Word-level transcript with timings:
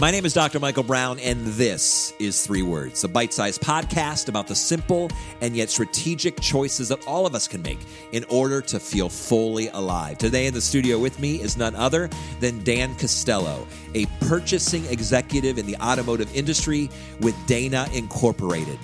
My 0.00 0.10
name 0.10 0.26
is 0.26 0.32
Dr. 0.32 0.58
Michael 0.58 0.82
Brown, 0.82 1.20
and 1.20 1.46
this 1.46 2.12
is 2.18 2.44
Three 2.44 2.62
Words, 2.62 3.04
a 3.04 3.08
bite 3.08 3.32
sized 3.32 3.62
podcast 3.62 4.28
about 4.28 4.48
the 4.48 4.54
simple 4.54 5.08
and 5.40 5.56
yet 5.56 5.70
strategic 5.70 6.40
choices 6.40 6.88
that 6.88 7.06
all 7.06 7.26
of 7.26 7.34
us 7.36 7.46
can 7.46 7.62
make 7.62 7.78
in 8.10 8.24
order 8.24 8.60
to 8.60 8.80
feel 8.80 9.08
fully 9.08 9.68
alive. 9.68 10.18
Today 10.18 10.46
in 10.46 10.54
the 10.54 10.60
studio 10.60 10.98
with 10.98 11.20
me 11.20 11.40
is 11.40 11.56
none 11.56 11.76
other 11.76 12.10
than 12.40 12.64
Dan 12.64 12.96
Costello, 12.96 13.68
a 13.94 14.06
purchasing 14.22 14.84
executive 14.86 15.58
in 15.58 15.66
the 15.66 15.76
automotive 15.76 16.34
industry 16.34 16.90
with 17.20 17.36
Dana 17.46 17.86
Incorporated. 17.92 18.80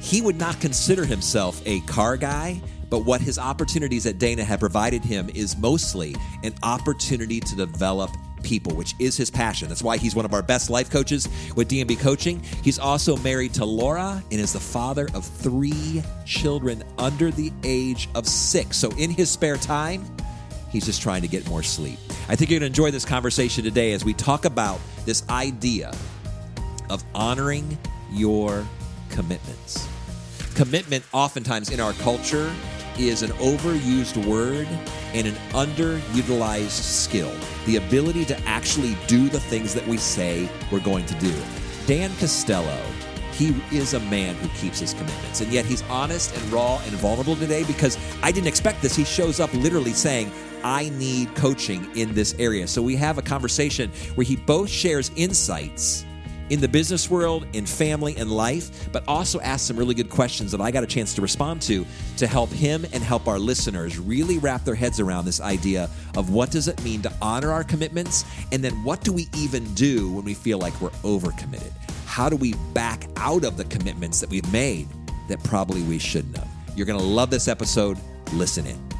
He 0.00 0.22
would 0.22 0.38
not 0.38 0.58
consider 0.58 1.04
himself 1.04 1.60
a 1.66 1.80
car 1.80 2.16
guy. 2.16 2.62
But 2.88 3.00
what 3.00 3.20
his 3.20 3.36
opportunities 3.36 4.06
at 4.06 4.18
Dana 4.18 4.44
have 4.44 4.60
provided 4.60 5.04
him 5.04 5.28
is 5.34 5.56
mostly 5.56 6.14
an 6.44 6.54
opportunity 6.62 7.40
to 7.40 7.56
develop 7.56 8.12
people, 8.42 8.74
which 8.74 8.94
is 8.98 9.16
his 9.16 9.30
passion. 9.30 9.68
That's 9.68 9.82
why 9.82 9.96
he's 9.96 10.14
one 10.14 10.24
of 10.24 10.34
our 10.34 10.42
best 10.42 10.70
life 10.70 10.90
coaches 10.90 11.28
with 11.54 11.68
DMB 11.68 11.98
Coaching. 12.00 12.42
He's 12.62 12.78
also 12.78 13.16
married 13.16 13.54
to 13.54 13.64
Laura 13.64 14.22
and 14.30 14.40
is 14.40 14.52
the 14.52 14.60
father 14.60 15.08
of 15.14 15.24
three 15.24 16.02
children 16.24 16.84
under 16.98 17.30
the 17.30 17.52
age 17.64 18.08
of 18.14 18.26
six. 18.26 18.76
So 18.76 18.90
in 18.92 19.10
his 19.10 19.30
spare 19.30 19.56
time, 19.56 20.04
he's 20.70 20.86
just 20.86 21.02
trying 21.02 21.22
to 21.22 21.28
get 21.28 21.48
more 21.48 21.62
sleep. 21.62 21.98
I 22.28 22.36
think 22.36 22.50
you're 22.50 22.60
going 22.60 22.72
to 22.72 22.78
enjoy 22.78 22.90
this 22.90 23.04
conversation 23.04 23.64
today 23.64 23.92
as 23.92 24.04
we 24.04 24.14
talk 24.14 24.44
about 24.44 24.80
this 25.04 25.28
idea 25.28 25.92
of 26.90 27.04
honoring 27.14 27.78
your 28.12 28.66
commitments. 29.10 29.88
Commitment, 30.54 31.04
oftentimes 31.12 31.70
in 31.70 31.80
our 31.80 31.92
culture, 31.94 32.52
is 32.98 33.22
an 33.22 33.30
overused 33.32 34.24
word 34.26 34.68
and 35.12 35.26
an 35.26 35.34
underutilized 35.50 36.70
skill 36.70 37.32
the 37.66 37.76
ability 37.76 38.24
to 38.24 38.38
actually 38.40 38.96
do 39.06 39.28
the 39.28 39.40
things 39.40 39.74
that 39.74 39.86
we 39.86 39.96
say 39.96 40.48
we're 40.70 40.80
going 40.80 41.04
to 41.06 41.14
do. 41.16 41.34
Dan 41.86 42.10
Costello, 42.16 42.80
he 43.32 43.54
is 43.70 43.94
a 43.94 44.00
man 44.00 44.34
who 44.36 44.48
keeps 44.60 44.80
his 44.80 44.94
commitments, 44.94 45.40
and 45.40 45.52
yet 45.52 45.64
he's 45.64 45.82
honest 45.82 46.34
and 46.36 46.44
raw 46.52 46.80
and 46.84 46.92
vulnerable 46.94 47.36
today 47.36 47.64
because 47.64 47.98
I 48.22 48.32
didn't 48.32 48.48
expect 48.48 48.82
this. 48.82 48.96
He 48.96 49.04
shows 49.04 49.40
up 49.40 49.52
literally 49.52 49.92
saying, 49.92 50.32
I 50.64 50.88
need 50.90 51.34
coaching 51.34 51.88
in 51.96 52.14
this 52.14 52.34
area. 52.38 52.66
So 52.66 52.82
we 52.82 52.96
have 52.96 53.18
a 53.18 53.22
conversation 53.22 53.90
where 54.14 54.24
he 54.24 54.36
both 54.36 54.70
shares 54.70 55.10
insights 55.16 56.04
in 56.50 56.60
the 56.60 56.68
business 56.68 57.10
world, 57.10 57.46
in 57.52 57.66
family 57.66 58.16
and 58.16 58.30
life, 58.30 58.90
but 58.92 59.04
also 59.08 59.40
ask 59.40 59.66
some 59.66 59.76
really 59.76 59.94
good 59.94 60.10
questions 60.10 60.52
that 60.52 60.60
I 60.60 60.70
got 60.70 60.84
a 60.84 60.86
chance 60.86 61.14
to 61.14 61.22
respond 61.22 61.62
to 61.62 61.84
to 62.18 62.26
help 62.26 62.50
him 62.50 62.84
and 62.92 63.02
help 63.02 63.28
our 63.28 63.38
listeners 63.38 63.98
really 63.98 64.38
wrap 64.38 64.64
their 64.64 64.74
heads 64.74 65.00
around 65.00 65.24
this 65.24 65.40
idea 65.40 65.90
of 66.16 66.30
what 66.30 66.50
does 66.50 66.68
it 66.68 66.82
mean 66.82 67.02
to 67.02 67.12
honor 67.20 67.50
our 67.52 67.64
commitments 67.64 68.24
and 68.52 68.62
then 68.62 68.72
what 68.84 69.02
do 69.02 69.12
we 69.12 69.28
even 69.36 69.72
do 69.74 70.10
when 70.12 70.24
we 70.24 70.34
feel 70.34 70.58
like 70.58 70.80
we're 70.80 70.90
overcommitted? 71.02 71.72
How 72.06 72.28
do 72.28 72.36
we 72.36 72.54
back 72.72 73.08
out 73.16 73.44
of 73.44 73.56
the 73.56 73.64
commitments 73.64 74.20
that 74.20 74.30
we've 74.30 74.50
made 74.52 74.88
that 75.28 75.42
probably 75.44 75.82
we 75.82 75.98
shouldn't 75.98 76.36
have? 76.36 76.48
You're 76.76 76.86
going 76.86 76.98
to 76.98 77.04
love 77.04 77.30
this 77.30 77.48
episode. 77.48 77.98
Listen 78.32 78.66
in. 78.66 78.95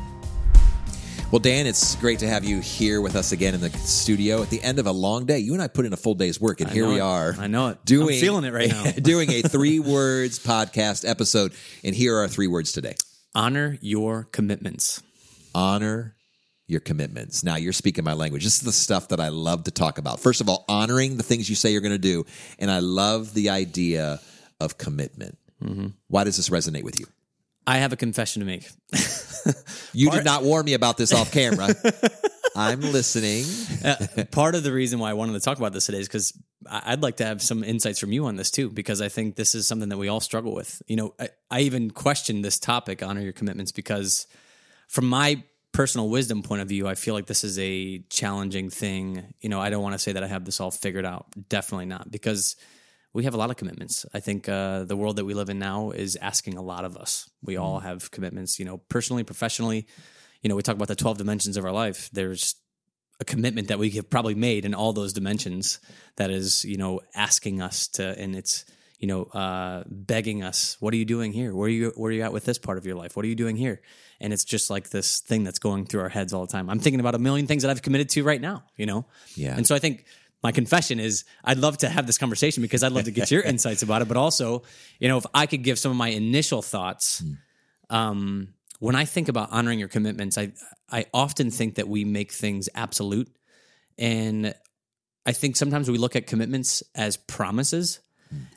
Well, 1.37 1.43
Dan, 1.43 1.67
it's 1.67 1.97
great 1.97 2.21
to 2.21 2.27
have 2.27 2.47
you 2.47 2.61
here 2.61 3.03
with 3.03 3.15
us 3.15 3.31
again 3.33 3.53
in 3.53 3.61
the 3.61 3.69
studio 3.69 4.41
at 4.43 4.49
the 4.49 4.63
end 4.63 4.79
of 4.79 4.87
a 4.87 4.91
long 4.91 5.27
day. 5.27 5.39
You 5.39 5.53
and 5.53 5.61
I 5.61 5.69
put 5.69 5.85
in 5.85 5.93
a 5.93 5.97
full 5.99 6.15
day's 6.15 6.41
work, 6.41 6.63
and 6.63 6.71
I 6.71 6.73
here 6.73 6.89
we 6.89 6.97
it. 6.97 7.01
are. 7.01 7.35
I 7.39 7.47
know 7.47 7.69
it. 7.69 7.85
Doing 7.85 8.15
I'm 8.15 8.21
feeling 8.23 8.45
it 8.45 8.55
right 8.55 8.71
now. 8.71 8.91
doing 8.93 9.31
a 9.31 9.43
three 9.47 9.79
words 9.79 10.39
podcast 10.39 11.07
episode, 11.07 11.53
and 11.85 11.95
here 11.95 12.17
are 12.17 12.21
our 12.21 12.29
three 12.29 12.47
words 12.47 12.73
today: 12.73 12.95
Honor 13.35 13.77
your 13.83 14.25
commitments. 14.33 15.03
honor 15.55 16.17
your 16.69 16.81
commitments. 16.81 17.45
Now 17.45 17.57
you're 17.57 17.75
speaking 17.75 18.03
my 18.03 18.15
language. 18.15 18.43
This 18.43 18.55
is 18.57 18.63
the 18.63 18.73
stuff 18.73 19.09
that 19.09 19.21
I 19.21 19.29
love 19.29 19.65
to 19.65 19.71
talk 19.71 19.99
about. 19.99 20.21
First 20.21 20.41
of 20.41 20.49
all, 20.49 20.65
honoring 20.71 21.19
the 21.19 21.23
things 21.23 21.51
you 21.51 21.55
say 21.55 21.71
you're 21.71 21.83
going 21.83 21.93
to 21.93 21.99
do, 21.99 22.25
and 22.59 22.71
I 22.71 22.79
love 22.79 23.35
the 23.35 23.51
idea 23.51 24.21
of 24.59 24.79
commitment. 24.79 25.37
Mm-hmm. 25.63 25.89
Why 26.09 26.25
does 26.25 26.39
this 26.39 26.49
resonate 26.49 26.83
with 26.83 26.99
you? 26.99 27.05
I 27.67 27.79
have 27.79 27.93
a 27.93 27.97
confession 27.97 28.41
to 28.41 28.47
make. 28.47 28.69
You 29.93 30.11
did 30.11 30.25
not 30.25 30.43
warn 30.43 30.67
me 30.67 30.75
about 30.75 30.99
this 30.99 31.15
off 31.15 31.33
camera. 31.33 31.69
I'm 32.57 32.81
listening. 32.81 33.45
Uh, 33.85 34.25
Part 34.31 34.55
of 34.55 34.63
the 34.63 34.73
reason 34.73 34.99
why 34.99 35.11
I 35.11 35.15
wanted 35.15 35.33
to 35.33 35.41
talk 35.41 35.57
about 35.57 35.73
this 35.73 35.87
today 35.87 36.01
is 36.01 36.09
because 36.09 36.33
I'd 36.69 37.03
like 37.03 37.17
to 37.19 37.25
have 37.25 37.41
some 37.41 37.65
insights 37.65 37.99
from 37.99 38.13
you 38.13 38.27
on 38.27 38.37
this 38.37 38.51
too, 38.51 38.69
because 38.69 39.01
I 39.01 39.09
think 39.09 39.37
this 39.37 39.55
is 39.55 39.67
something 39.67 39.89
that 39.89 39.97
we 39.97 40.09
all 40.09 40.21
struggle 40.21 40.55
with. 40.55 40.83
You 40.87 40.97
know, 40.97 41.15
I, 41.19 41.29
I 41.51 41.61
even 41.61 41.91
question 41.91 42.43
this 42.43 42.59
topic, 42.59 43.03
honor 43.03 43.23
your 43.23 43.33
commitments, 43.33 43.73
because 43.73 44.27
from 44.89 45.07
my 45.09 45.43
personal 45.73 46.09
wisdom 46.09 46.43
point 46.43 46.63
of 46.63 46.69
view, 46.69 46.87
I 46.89 46.95
feel 46.95 47.15
like 47.15 47.27
this 47.27 47.45
is 47.45 47.59
a 47.59 48.01
challenging 48.11 48.69
thing. 48.69 49.33
You 49.41 49.49
know, 49.49 49.61
I 49.61 49.71
don't 49.71 49.83
want 49.83 49.95
to 49.95 49.99
say 49.99 50.13
that 50.13 50.25
I 50.25 50.27
have 50.27 50.45
this 50.45 50.61
all 50.61 50.71
figured 50.71 51.07
out. 51.07 51.27
Definitely 51.49 51.87
not, 51.87 52.11
because 52.11 52.57
we 53.17 53.25
have 53.25 53.33
a 53.33 53.39
lot 53.39 53.49
of 53.49 53.57
commitments. 53.57 54.05
I 54.13 54.21
think 54.21 54.47
uh, 54.47 54.85
the 54.85 54.95
world 54.95 55.17
that 55.17 55.25
we 55.25 55.33
live 55.33 55.49
in 55.49 55.59
now 55.59 55.91
is 55.91 56.17
asking 56.17 56.59
a 56.59 56.63
lot 56.63 56.85
of 56.85 56.99
us. 56.99 57.31
We 57.43 57.57
all 57.57 57.81
have 57.81 58.11
commitments, 58.11 58.59
you 58.59 58.67
know, 58.67 58.77
personally, 58.91 59.25
professionally. 59.25 59.87
You 60.43 60.51
know, 60.51 60.55
we 60.55 60.61
talk 60.61 60.77
about 60.77 60.89
the 60.89 60.97
12 60.97 61.17
dimensions 61.17 61.57
of 61.57 61.65
our 61.65 61.73
life. 61.73 62.11
There's 62.13 62.57
a 63.19 63.25
commitment 63.25 63.69
that 63.69 63.79
we 63.79 63.89
have 63.93 64.11
probably 64.11 64.35
made 64.35 64.67
in 64.67 64.75
all 64.75 64.93
those 64.93 65.15
dimensions 65.15 65.81
that 66.17 66.31
is, 66.31 66.63
you 66.67 66.77
know, 66.77 67.01
asking 67.15 67.63
us 67.63 67.89
to, 67.89 68.07
and 68.21 68.37
it's, 68.37 68.67
you 68.99 69.09
know, 69.09 69.23
uh, 69.25 69.85
begging 69.87 70.43
us, 70.43 70.77
what 70.81 70.93
are 70.93 70.99
you 70.99 71.07
doing 71.07 71.33
here? 71.33 71.55
Where 71.55 71.69
are 71.69 71.71
you, 71.71 71.93
where 71.97 72.11
are 72.11 72.15
you 72.15 72.23
at 72.23 72.35
with 72.35 72.45
this 72.45 72.59
part 72.59 72.77
of 72.77 72.85
your 72.85 72.97
life? 72.97 73.17
What 73.17 73.25
are 73.25 73.29
you 73.29 73.35
doing 73.35 73.57
here? 73.57 73.81
And 74.21 74.35
it's 74.35 74.45
just 74.45 74.69
like 74.69 74.91
this 74.91 75.21
thing 75.21 75.43
that's 75.43 75.59
going 75.59 75.87
through 75.87 76.03
our 76.03 76.11
heads 76.11 76.35
all 76.35 76.45
the 76.45 76.53
time. 76.53 76.69
I'm 76.69 76.81
thinking 76.81 77.01
about 77.01 77.15
a 77.15 77.19
million 77.19 77.47
things 77.47 77.63
that 77.63 77.71
I've 77.71 77.81
committed 77.81 78.11
to 78.11 78.25
right 78.25 78.41
now, 78.41 78.65
you 78.77 78.85
know? 78.85 79.07
Yeah. 79.35 79.57
And 79.57 79.67
so 79.67 79.75
I 79.75 79.79
think 79.79 80.05
my 80.47 80.53
confession 80.53 81.01
is 81.01 81.25
I'd 81.43 81.59
love 81.59 81.79
to 81.79 81.89
have 81.89 82.07
this 82.07 82.19
conversation 82.19 82.63
because 82.63 82.85
I'd 82.85 82.93
love 82.93 83.07
to 83.07 83.11
get 83.11 83.33
your 83.33 83.43
insights 83.53 83.83
about 83.83 84.01
it. 84.01 84.07
But 84.07 84.17
also, 84.17 84.63
you 85.01 85.09
know, 85.09 85.19
if 85.19 85.27
I 85.35 85.47
could 85.47 85.65
give 85.65 85.77
some 85.77 85.91
of 85.91 85.97
my 85.97 86.11
initial 86.11 86.63
thoughts, 86.63 87.21
um, 87.91 88.55
when 88.79 88.95
I 88.95 89.07
think 89.07 89.29
about 89.29 89.51
honoring 89.51 89.81
your 89.81 89.89
commitments, 89.89 90.39
I 90.39 90.53
I 90.89 91.07
often 91.13 91.51
think 91.51 91.75
that 91.75 91.89
we 91.89 92.05
make 92.05 92.31
things 92.31 92.69
absolute, 92.77 93.29
and 93.99 94.55
I 95.27 95.33
think 95.33 95.57
sometimes 95.57 95.91
we 95.91 95.99
look 95.99 96.15
at 96.15 96.29
commitments 96.29 96.85
as 96.95 97.17
promises, 97.17 97.99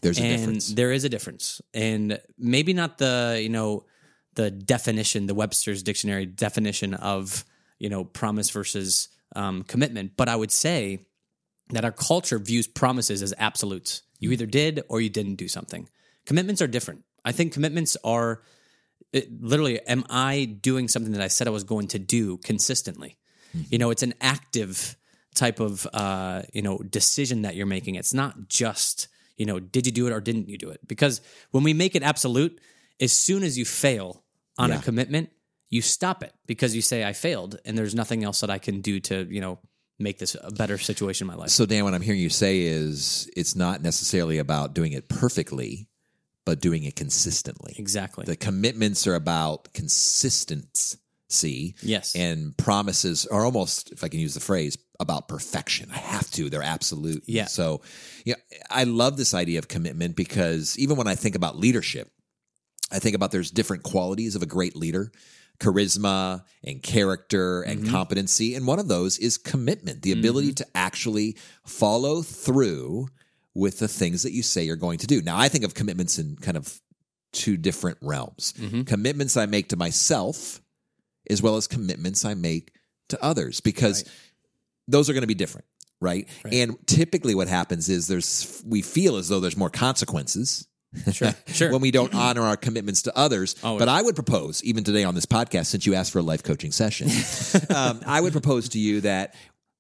There's 0.02 0.20
a 0.20 0.38
difference. 0.38 0.68
there 0.68 0.92
is 0.92 1.06
a 1.06 1.10
difference, 1.10 1.60
and 1.74 2.20
maybe 2.38 2.74
not 2.74 3.00
the 3.00 3.40
you 3.42 3.50
know 3.50 3.86
the 4.36 4.52
definition, 4.52 5.26
the 5.26 5.34
Webster's 5.34 5.82
dictionary 5.82 6.28
definition 6.28 6.94
of 6.94 7.46
you 7.80 7.90
know 7.90 8.04
promise 8.04 8.52
versus 8.52 9.10
um, 9.36 9.64
commitment, 9.64 10.12
but 10.18 10.30
I 10.30 10.36
would 10.36 10.52
say 10.52 11.08
that 11.70 11.86
our 11.86 11.92
culture 11.92 12.40
views 12.40 12.68
promises 12.68 13.22
as 13.22 13.34
absolutes. 13.38 14.04
You 14.20 14.32
either 14.32 14.46
did 14.46 14.82
or 14.90 15.02
you 15.02 15.10
didn't 15.10 15.36
do 15.36 15.48
something. 15.48 15.88
Commitments 16.26 16.62
are 16.62 16.68
different. 16.68 17.04
I 17.24 17.32
think 17.32 17.54
commitments 17.54 17.96
are 18.04 18.42
it, 19.12 19.42
literally, 19.42 19.80
am 19.88 20.04
I 20.10 20.46
doing 20.46 20.88
something 20.88 21.14
that 21.14 21.22
I 21.22 21.28
said 21.30 21.48
I 21.48 21.52
was 21.52 21.64
going 21.64 21.88
to 21.90 22.00
do 22.00 22.38
consistently? 22.38 23.18
You 23.70 23.80
know, 23.80 23.90
it's 23.90 24.04
an 24.04 24.14
active 24.22 24.96
type 25.34 25.60
of 25.60 25.88
uh, 25.94 26.44
you 26.54 26.62
know 26.62 26.78
decision 26.80 27.42
that 27.44 27.56
you're 27.56 27.66
making. 27.66 27.96
It's 27.96 28.14
not 28.14 28.48
just 28.48 29.08
you 29.38 29.46
know 29.48 29.60
did 29.60 29.86
you 29.88 29.92
do 29.92 30.06
it 30.08 30.12
or 30.14 30.22
didn't 30.22 30.50
you 30.50 30.58
do 30.58 30.70
it? 30.70 30.88
Because 30.88 31.22
when 31.52 31.64
we 31.64 31.74
make 31.74 31.96
it 31.96 32.04
absolute, 32.04 32.60
as 33.00 33.12
soon 33.12 33.42
as 33.44 33.58
you 33.58 33.66
fail 33.66 34.24
on 34.58 34.70
Yeah. 34.70 34.78
a 34.80 34.82
commitment, 34.82 35.30
you 35.70 35.82
stop 35.82 36.22
it 36.24 36.34
because 36.46 36.76
you 36.76 36.82
say 36.84 37.04
I 37.04 37.14
failed, 37.14 37.60
and 37.66 37.76
there's 37.78 37.96
nothing 37.96 38.24
else 38.24 38.42
that 38.42 38.52
I 38.52 38.60
can 38.60 38.82
do 38.82 39.00
to 39.02 39.28
you 39.32 39.42
know 39.42 39.58
make 40.00 40.18
this 40.18 40.36
a 40.42 40.52
better 40.52 40.78
situation 40.78 41.26
in 41.26 41.36
my 41.36 41.36
life. 41.36 41.50
So, 41.50 41.66
Dan, 41.66 41.84
what 41.84 41.94
I'm 41.94 42.02
hearing 42.02 42.22
you 42.22 42.30
say 42.30 42.62
is 42.62 43.30
it's 43.36 43.56
not 43.56 43.82
necessarily 43.82 44.38
about 44.38 44.74
doing 44.74 44.94
it 44.94 45.10
perfectly, 45.10 45.88
but 46.46 46.62
doing 46.62 46.86
it 46.86 46.96
consistently. 46.96 47.76
Exactly. 47.78 48.26
The 48.26 48.36
commitments 48.36 49.06
are 49.06 49.16
about 49.16 49.74
consistency. 49.74 51.76
Yes. 51.84 52.16
And 52.16 52.58
promises 52.58 53.28
are 53.28 53.46
almost, 53.46 53.92
if 53.92 54.04
I 54.04 54.08
can 54.08 54.20
use 54.20 54.34
the 54.34 54.40
phrase, 54.40 54.78
about 55.00 55.28
perfection. 55.28 55.90
I 55.92 55.98
have 55.98 56.30
to. 56.32 56.50
They're 56.50 56.64
absolute. 56.64 57.24
Yeah. 57.28 57.46
So, 57.46 57.82
yeah, 58.26 58.36
I 58.70 58.86
love 58.86 59.18
this 59.18 59.34
idea 59.34 59.60
of 59.60 59.68
commitment 59.68 60.16
because 60.16 60.78
even 60.80 60.98
when 60.98 61.08
I 61.08 61.16
think 61.16 61.36
about 61.36 61.58
leadership, 61.58 62.10
I 62.92 63.00
think 63.00 63.16
about 63.16 63.32
there's 63.32 63.52
different 63.52 63.84
qualities 63.84 64.36
of 64.36 64.42
a 64.42 64.48
great 64.48 64.76
leader 64.76 65.12
charisma 65.60 66.44
and 66.64 66.82
character 66.82 67.62
and 67.62 67.82
Mm-hmm. 67.82 67.92
competency. 67.92 68.56
And 68.56 68.66
one 68.66 68.80
of 68.80 68.88
those 68.88 69.18
is 69.18 69.38
commitment, 69.38 70.02
the 70.02 70.12
ability 70.12 70.54
to 70.54 70.68
actually 70.76 71.36
follow 71.66 72.22
through 72.22 73.08
with 73.54 73.80
the 73.80 73.88
things 73.88 74.24
that 74.24 74.32
you 74.32 74.42
say 74.44 74.64
you're 74.64 74.76
going 74.76 75.00
to 75.00 75.08
do. 75.08 75.22
Now, 75.22 75.38
I 75.38 75.50
think 75.50 75.64
of 75.66 75.74
commitments 75.74 76.18
in 76.20 76.36
kind 76.38 76.56
of 76.58 76.80
two 77.34 77.58
different 77.58 77.98
realms 78.02 78.54
Mm-hmm. 78.58 78.84
commitments 78.84 79.38
I 79.38 79.46
make 79.46 79.70
to 79.70 79.76
myself, 79.78 80.62
as 81.30 81.42
well 81.42 81.58
as 81.58 81.68
commitments 81.68 82.26
I 82.26 82.34
make 82.34 82.72
to 83.10 83.24
others, 83.24 83.60
because 83.60 84.04
those 84.88 85.10
are 85.10 85.14
going 85.14 85.22
to 85.22 85.28
be 85.28 85.36
different. 85.36 85.66
Right? 86.02 86.30
And 86.50 86.78
typically 86.88 87.36
what 87.36 87.50
happens 87.50 87.90
is 87.90 88.08
there's 88.08 88.64
we 88.66 88.82
feel 88.82 89.18
as 89.18 89.28
though 89.28 89.42
there's 89.42 89.58
more 89.58 89.70
consequences 89.70 90.66
Sure. 91.12 91.34
Sure. 91.48 91.72
when 91.72 91.82
we 91.82 91.92
don't 91.92 92.14
honor 92.16 92.42
our 92.42 92.58
commitments 92.58 93.04
to 93.04 93.18
others. 93.18 93.56
Always. 93.64 93.80
But 93.80 93.90
I 93.90 94.02
would 94.02 94.16
propose, 94.16 94.64
even 94.64 94.84
today 94.84 95.04
on 95.04 95.16
this 95.16 95.26
podcast, 95.26 95.68
since 95.68 95.86
you 95.86 95.94
asked 95.94 96.12
for 96.12 96.20
a 96.20 96.24
life 96.24 96.44
coaching 96.44 96.72
session, 96.72 97.10
um, 97.76 98.02
I 98.06 98.22
would 98.22 98.32
propose 98.32 98.70
to 98.70 98.80
you 98.80 99.02
that 99.02 99.36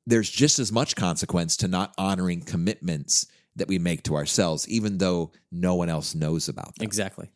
there's 0.06 0.30
just 0.30 0.60
as 0.60 0.72
much 0.72 0.96
consequence 0.96 1.58
to 1.58 1.68
not 1.68 1.94
honoring 1.98 2.42
commitments 2.42 3.28
that 3.56 3.68
we 3.68 3.80
make 3.80 4.04
to 4.04 4.16
ourselves, 4.16 4.68
even 4.70 4.98
though 4.98 5.32
no 5.52 5.76
one 5.76 5.90
else 5.90 6.16
knows 6.16 6.48
about 6.50 6.76
them. 6.76 6.84
Exactly. 6.86 7.30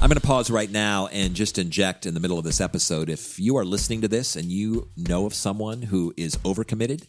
I'm 0.00 0.08
going 0.08 0.20
to 0.20 0.26
pause 0.26 0.50
right 0.50 0.70
now 0.70 1.06
and 1.08 1.34
just 1.34 1.58
inject 1.58 2.06
in 2.06 2.14
the 2.14 2.20
middle 2.20 2.38
of 2.38 2.44
this 2.44 2.60
episode. 2.60 3.08
If 3.08 3.38
you 3.38 3.56
are 3.56 3.64
listening 3.64 4.00
to 4.00 4.08
this 4.08 4.34
and 4.36 4.50
you 4.50 4.88
know 4.96 5.26
of 5.26 5.34
someone 5.34 5.82
who 5.82 6.12
is 6.16 6.36
overcommitted 6.38 7.06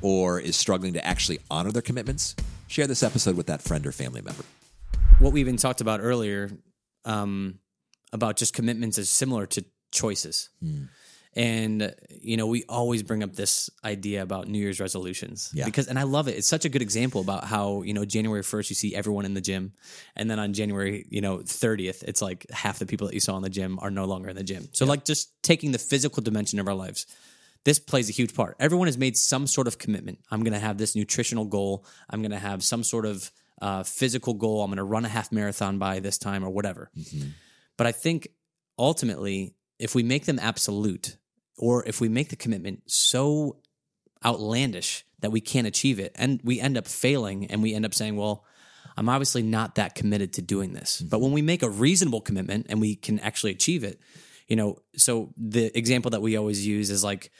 or 0.00 0.40
is 0.40 0.56
struggling 0.56 0.94
to 0.94 1.06
actually 1.06 1.40
honor 1.50 1.70
their 1.70 1.82
commitments, 1.82 2.34
share 2.66 2.86
this 2.86 3.02
episode 3.02 3.36
with 3.36 3.46
that 3.48 3.62
friend 3.62 3.86
or 3.86 3.92
family 3.92 4.22
member. 4.22 4.44
What 5.20 5.32
we 5.32 5.40
even 5.40 5.56
talked 5.56 5.80
about 5.80 6.00
earlier 6.02 6.50
um, 7.04 7.58
about 8.12 8.36
just 8.36 8.52
commitments 8.52 8.98
is 8.98 9.08
similar 9.08 9.46
to 9.46 9.64
choices. 9.92 10.50
And 11.36 11.94
you 12.10 12.36
know, 12.36 12.46
we 12.46 12.64
always 12.68 13.02
bring 13.02 13.22
up 13.22 13.34
this 13.34 13.68
idea 13.84 14.22
about 14.22 14.46
New 14.48 14.58
Year's 14.58 14.80
resolutions 14.80 15.50
Yeah. 15.52 15.64
because, 15.64 15.88
and 15.88 15.98
I 15.98 16.04
love 16.04 16.28
it. 16.28 16.36
It's 16.36 16.46
such 16.46 16.64
a 16.64 16.68
good 16.68 16.82
example 16.82 17.20
about 17.20 17.44
how 17.44 17.82
you 17.82 17.92
know 17.94 18.04
January 18.04 18.42
first 18.42 18.70
you 18.70 18.76
see 18.76 18.94
everyone 18.94 19.24
in 19.24 19.34
the 19.34 19.40
gym, 19.40 19.72
and 20.14 20.30
then 20.30 20.38
on 20.38 20.52
January 20.52 21.06
you 21.10 21.20
know 21.20 21.38
thirtieth 21.44 22.04
it's 22.04 22.22
like 22.22 22.46
half 22.50 22.78
the 22.78 22.86
people 22.86 23.06
that 23.08 23.14
you 23.14 23.20
saw 23.20 23.36
in 23.36 23.42
the 23.42 23.50
gym 23.50 23.78
are 23.82 23.90
no 23.90 24.04
longer 24.04 24.28
in 24.28 24.36
the 24.36 24.44
gym. 24.44 24.68
So 24.72 24.84
like 24.86 25.04
just 25.04 25.30
taking 25.42 25.72
the 25.72 25.78
physical 25.78 26.22
dimension 26.22 26.60
of 26.60 26.68
our 26.68 26.74
lives, 26.74 27.06
this 27.64 27.78
plays 27.80 28.08
a 28.08 28.12
huge 28.12 28.34
part. 28.34 28.56
Everyone 28.60 28.86
has 28.86 28.98
made 28.98 29.16
some 29.16 29.46
sort 29.48 29.66
of 29.66 29.78
commitment. 29.78 30.18
I'm 30.30 30.42
going 30.44 30.52
to 30.52 30.60
have 30.60 30.78
this 30.78 30.94
nutritional 30.94 31.46
goal. 31.46 31.84
I'm 32.10 32.20
going 32.22 32.30
to 32.30 32.38
have 32.38 32.62
some 32.62 32.84
sort 32.84 33.06
of 33.06 33.32
uh, 33.64 33.82
physical 33.82 34.34
goal. 34.34 34.62
I'm 34.62 34.68
going 34.68 34.76
to 34.76 34.84
run 34.84 35.06
a 35.06 35.08
half 35.08 35.32
marathon 35.32 35.78
by 35.78 35.98
this 36.00 36.18
time 36.18 36.44
or 36.44 36.50
whatever. 36.50 36.90
But 37.78 37.86
I 37.86 37.92
think 37.92 38.28
ultimately, 38.78 39.54
if 39.78 39.94
we 39.94 40.02
make 40.02 40.26
them 40.26 40.38
absolute, 40.38 41.16
or 41.56 41.82
if 41.86 41.98
we 41.98 42.10
make 42.10 42.28
the 42.28 42.36
commitment 42.36 42.82
so 42.86 43.56
outlandish 44.22 45.06
that 45.20 45.30
we 45.30 45.40
can't 45.40 45.66
achieve 45.66 45.98
it, 45.98 46.12
and 46.14 46.40
we 46.44 46.60
end 46.60 46.76
up 46.76 46.86
failing, 46.86 47.46
and 47.46 47.62
we 47.62 47.72
end 47.72 47.86
up 47.86 47.94
saying, 47.94 48.16
well, 48.16 48.44
I'm 48.98 49.08
obviously 49.08 49.42
not 49.42 49.76
that 49.76 49.94
committed 49.94 50.34
to 50.34 50.42
doing 50.42 50.74
this. 50.74 51.00
But 51.00 51.22
when 51.22 51.32
we 51.32 51.40
make 51.40 51.62
a 51.62 51.70
reasonable 51.70 52.20
commitment 52.20 52.66
and 52.68 52.82
we 52.82 52.96
can 52.96 53.18
actually 53.20 53.52
achieve 53.52 53.82
it, 53.82 53.98
you 54.46 54.56
know, 54.56 54.76
so 54.94 55.32
the 55.38 55.76
example 55.76 56.10
that 56.10 56.20
we 56.20 56.36
always 56.36 56.66
use 56.66 56.90
is 56.90 57.02
like, 57.02 57.32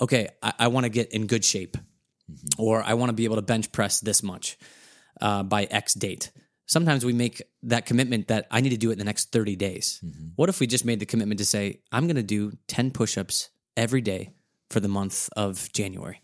okay, 0.00 0.28
I, 0.40 0.52
I 0.60 0.68
want 0.68 0.84
to 0.84 0.90
get 0.90 1.10
in 1.10 1.26
good 1.26 1.44
shape, 1.44 1.76
or 2.56 2.84
I 2.84 2.94
want 2.94 3.10
to 3.10 3.14
be 3.14 3.24
able 3.24 3.36
to 3.36 3.42
bench 3.42 3.72
press 3.72 3.98
this 3.98 4.22
much 4.22 4.56
uh, 5.22 5.42
by 5.42 5.64
X 5.64 5.94
date. 5.94 6.30
Sometimes 6.66 7.04
we 7.04 7.12
make 7.12 7.42
that 7.62 7.86
commitment 7.86 8.28
that 8.28 8.46
I 8.50 8.60
need 8.60 8.70
to 8.70 8.76
do 8.76 8.90
it 8.90 8.94
in 8.94 8.98
the 8.98 9.04
next 9.04 9.32
30 9.32 9.56
days. 9.56 10.00
What 10.36 10.48
if 10.48 10.60
we 10.60 10.66
just 10.66 10.84
made 10.84 11.00
the 11.00 11.06
commitment 11.06 11.38
to 11.38 11.44
say, 11.44 11.80
I'm 11.90 12.06
going 12.06 12.16
to 12.16 12.22
do 12.22 12.52
10 12.68 12.90
push 12.90 13.16
ups 13.18 13.50
every 13.76 14.00
day 14.00 14.30
for 14.70 14.80
the 14.80 14.88
month 14.88 15.28
of 15.36 15.70
January? 15.72 16.20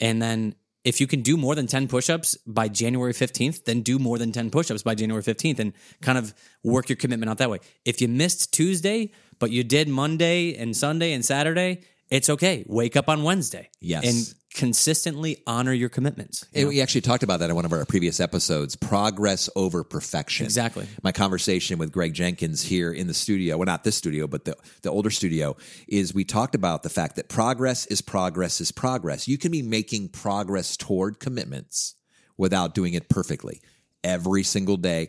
And 0.00 0.20
then 0.20 0.54
if 0.84 1.00
you 1.00 1.06
can 1.06 1.22
do 1.22 1.36
more 1.36 1.54
than 1.54 1.66
10 1.66 1.88
push 1.88 2.10
ups 2.10 2.36
by 2.46 2.68
January 2.68 3.12
15th, 3.12 3.64
then 3.64 3.82
do 3.82 3.98
more 3.98 4.18
than 4.18 4.32
10 4.32 4.50
push 4.50 4.70
ups 4.70 4.82
by 4.82 4.94
January 4.94 5.22
15th 5.22 5.58
and 5.58 5.72
kind 6.00 6.18
of 6.18 6.34
work 6.64 6.88
your 6.88 6.96
commitment 6.96 7.30
out 7.30 7.38
that 7.38 7.50
way. 7.50 7.60
If 7.84 8.00
you 8.00 8.08
missed 8.08 8.52
Tuesday, 8.52 9.12
but 9.38 9.50
you 9.50 9.64
did 9.64 9.88
Monday 9.88 10.54
and 10.56 10.76
Sunday 10.76 11.12
and 11.12 11.24
Saturday, 11.24 11.82
it's 12.12 12.28
okay. 12.28 12.62
Wake 12.68 12.94
up 12.94 13.08
on 13.08 13.22
Wednesday. 13.22 13.70
Yes. 13.80 14.04
And 14.04 14.34
consistently 14.54 15.42
honor 15.46 15.72
your 15.72 15.88
commitments. 15.88 16.44
And 16.54 16.68
we 16.68 16.82
actually 16.82 17.00
talked 17.00 17.22
about 17.22 17.40
that 17.40 17.48
in 17.48 17.56
one 17.56 17.64
of 17.64 17.72
our 17.72 17.86
previous 17.86 18.20
episodes 18.20 18.76
progress 18.76 19.48
over 19.56 19.82
perfection. 19.82 20.44
Exactly. 20.44 20.86
My 21.02 21.10
conversation 21.10 21.78
with 21.78 21.90
Greg 21.90 22.12
Jenkins 22.12 22.62
here 22.62 22.92
in 22.92 23.06
the 23.06 23.14
studio, 23.14 23.56
well, 23.56 23.64
not 23.64 23.82
this 23.82 23.96
studio, 23.96 24.26
but 24.26 24.44
the, 24.44 24.54
the 24.82 24.90
older 24.90 25.08
studio, 25.08 25.56
is 25.88 26.12
we 26.12 26.24
talked 26.24 26.54
about 26.54 26.82
the 26.82 26.90
fact 26.90 27.16
that 27.16 27.30
progress 27.30 27.86
is 27.86 28.02
progress 28.02 28.60
is 28.60 28.72
progress. 28.72 29.26
You 29.26 29.38
can 29.38 29.50
be 29.50 29.62
making 29.62 30.10
progress 30.10 30.76
toward 30.76 31.18
commitments 31.18 31.94
without 32.36 32.74
doing 32.74 32.92
it 32.92 33.08
perfectly 33.08 33.62
every 34.04 34.42
single 34.42 34.76
day. 34.76 35.08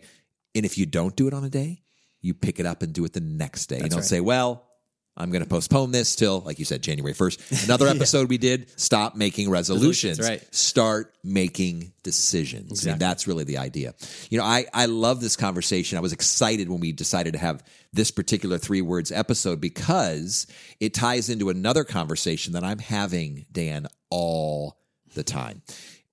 And 0.56 0.66
if 0.66 0.78
you 0.78 0.86
don't 0.86 1.18
do 1.18 1.28
it 1.28 1.34
on 1.34 1.44
a 1.44 1.50
day, 1.50 1.82
you 2.22 2.34
pick 2.34 2.62
it 2.62 2.66
up 2.66 2.82
and 2.82 2.94
do 2.94 3.04
it 3.04 3.12
the 3.12 3.20
next 3.20 3.66
day. 3.66 3.80
you 3.80 3.90
don't 3.90 4.00
right. 4.00 4.06
say, 4.06 4.22
well, 4.22 4.70
I'm 5.16 5.30
going 5.30 5.44
to 5.44 5.50
postpone 5.50 5.92
this 5.92 6.16
till, 6.16 6.40
like 6.40 6.58
you 6.58 6.66
said, 6.66 6.82
January 6.82 7.14
1st. 7.14 7.66
Another 7.66 7.88
episode 7.96 8.30
we 8.30 8.40
did, 8.40 8.68
stop 8.80 9.16
making 9.16 9.50
resolutions. 9.50 10.20
right. 10.20 10.44
Start 10.54 11.14
making 11.24 11.94
decisions. 12.02 12.86
I 12.86 12.92
mean, 12.92 13.00
that's 13.00 13.28
really 13.28 13.44
the 13.44 13.60
idea. 13.60 13.94
You 14.32 14.40
know, 14.40 14.44
I, 14.44 14.66
I 14.74 14.88
love 14.88 15.22
this 15.22 15.36
conversation. 15.36 16.00
I 16.00 16.02
was 16.02 16.14
excited 16.14 16.68
when 16.68 16.80
we 16.80 16.92
decided 16.92 17.34
to 17.34 17.40
have 17.40 17.64
this 17.92 18.10
particular 18.10 18.58
three 18.58 18.82
words 18.82 19.12
episode 19.12 19.62
because 19.62 20.48
it 20.80 20.96
ties 20.96 21.30
into 21.30 21.50
another 21.50 21.84
conversation 21.84 22.54
that 22.54 22.64
I'm 22.64 22.80
having, 22.80 23.46
Dan, 23.52 23.86
all 24.10 24.80
the 25.14 25.24
time. 25.24 25.62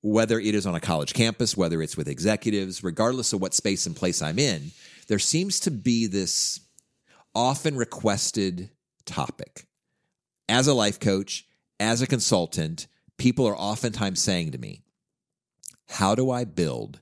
Whether 0.03 0.38
it 0.38 0.55
is 0.55 0.67
on 0.67 0.75
a 0.75 0.81
college 0.81 1.14
campus, 1.14 1.56
whether 1.56 1.81
it's 1.81 1.96
with 1.96 2.08
executives, 2.08 2.85
regardless 2.85 3.32
of 3.32 3.41
what 3.41 3.55
space 3.55 3.87
and 3.87 3.96
place 3.96 4.20
I'm 4.20 4.38
in, 4.38 4.73
there 5.08 5.19
seems 5.19 5.61
to 5.61 5.70
be 5.70 6.06
this 6.06 6.61
often 7.35 7.76
requested 7.76 8.70
topic. 9.06 9.67
As 10.49 10.67
a 10.67 10.75
life 10.75 10.99
coach, 10.99 11.47
as 11.79 12.02
a 12.02 12.06
consultant, 12.06 12.87
people 13.19 13.47
are 13.47 13.56
oftentimes 13.56 14.20
saying 14.20 14.52
to 14.52 14.58
me, 14.58 14.82
How 15.88 16.14
do 16.14 16.31
I 16.31 16.44
build 16.44 17.00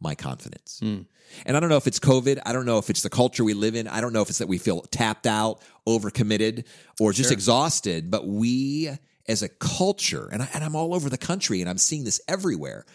my 0.00 0.14
confidence? 0.14 0.78
Hmm. 0.80 1.02
And 1.44 1.56
I 1.56 1.60
don't 1.60 1.68
know 1.68 1.76
if 1.76 1.86
it's 1.86 2.00
COVID. 2.00 2.40
I 2.46 2.52
don't 2.52 2.64
know 2.64 2.78
if 2.78 2.88
it's 2.88 3.02
the 3.02 3.10
culture 3.10 3.44
we 3.44 3.52
live 3.54 3.74
in. 3.74 3.86
I 3.86 4.00
don't 4.00 4.12
know 4.12 4.22
if 4.22 4.30
it's 4.30 4.38
that 4.38 4.48
we 4.48 4.58
feel 4.58 4.80
tapped 4.82 5.26
out, 5.26 5.60
overcommitted, 5.86 6.66
or 6.98 7.12
just 7.12 7.30
exhausted. 7.30 8.10
But 8.10 8.26
we, 8.26 8.90
as 9.28 9.42
a 9.42 9.48
culture, 9.48 10.28
and, 10.32 10.42
I, 10.42 10.48
and 10.54 10.64
I'm 10.64 10.74
all 10.74 10.94
over 10.94 11.10
the 11.10 11.18
country 11.18 11.60
and 11.60 11.68
I'm 11.68 11.76
seeing 11.78 12.04
this 12.04 12.20
everywhere, 12.28 12.86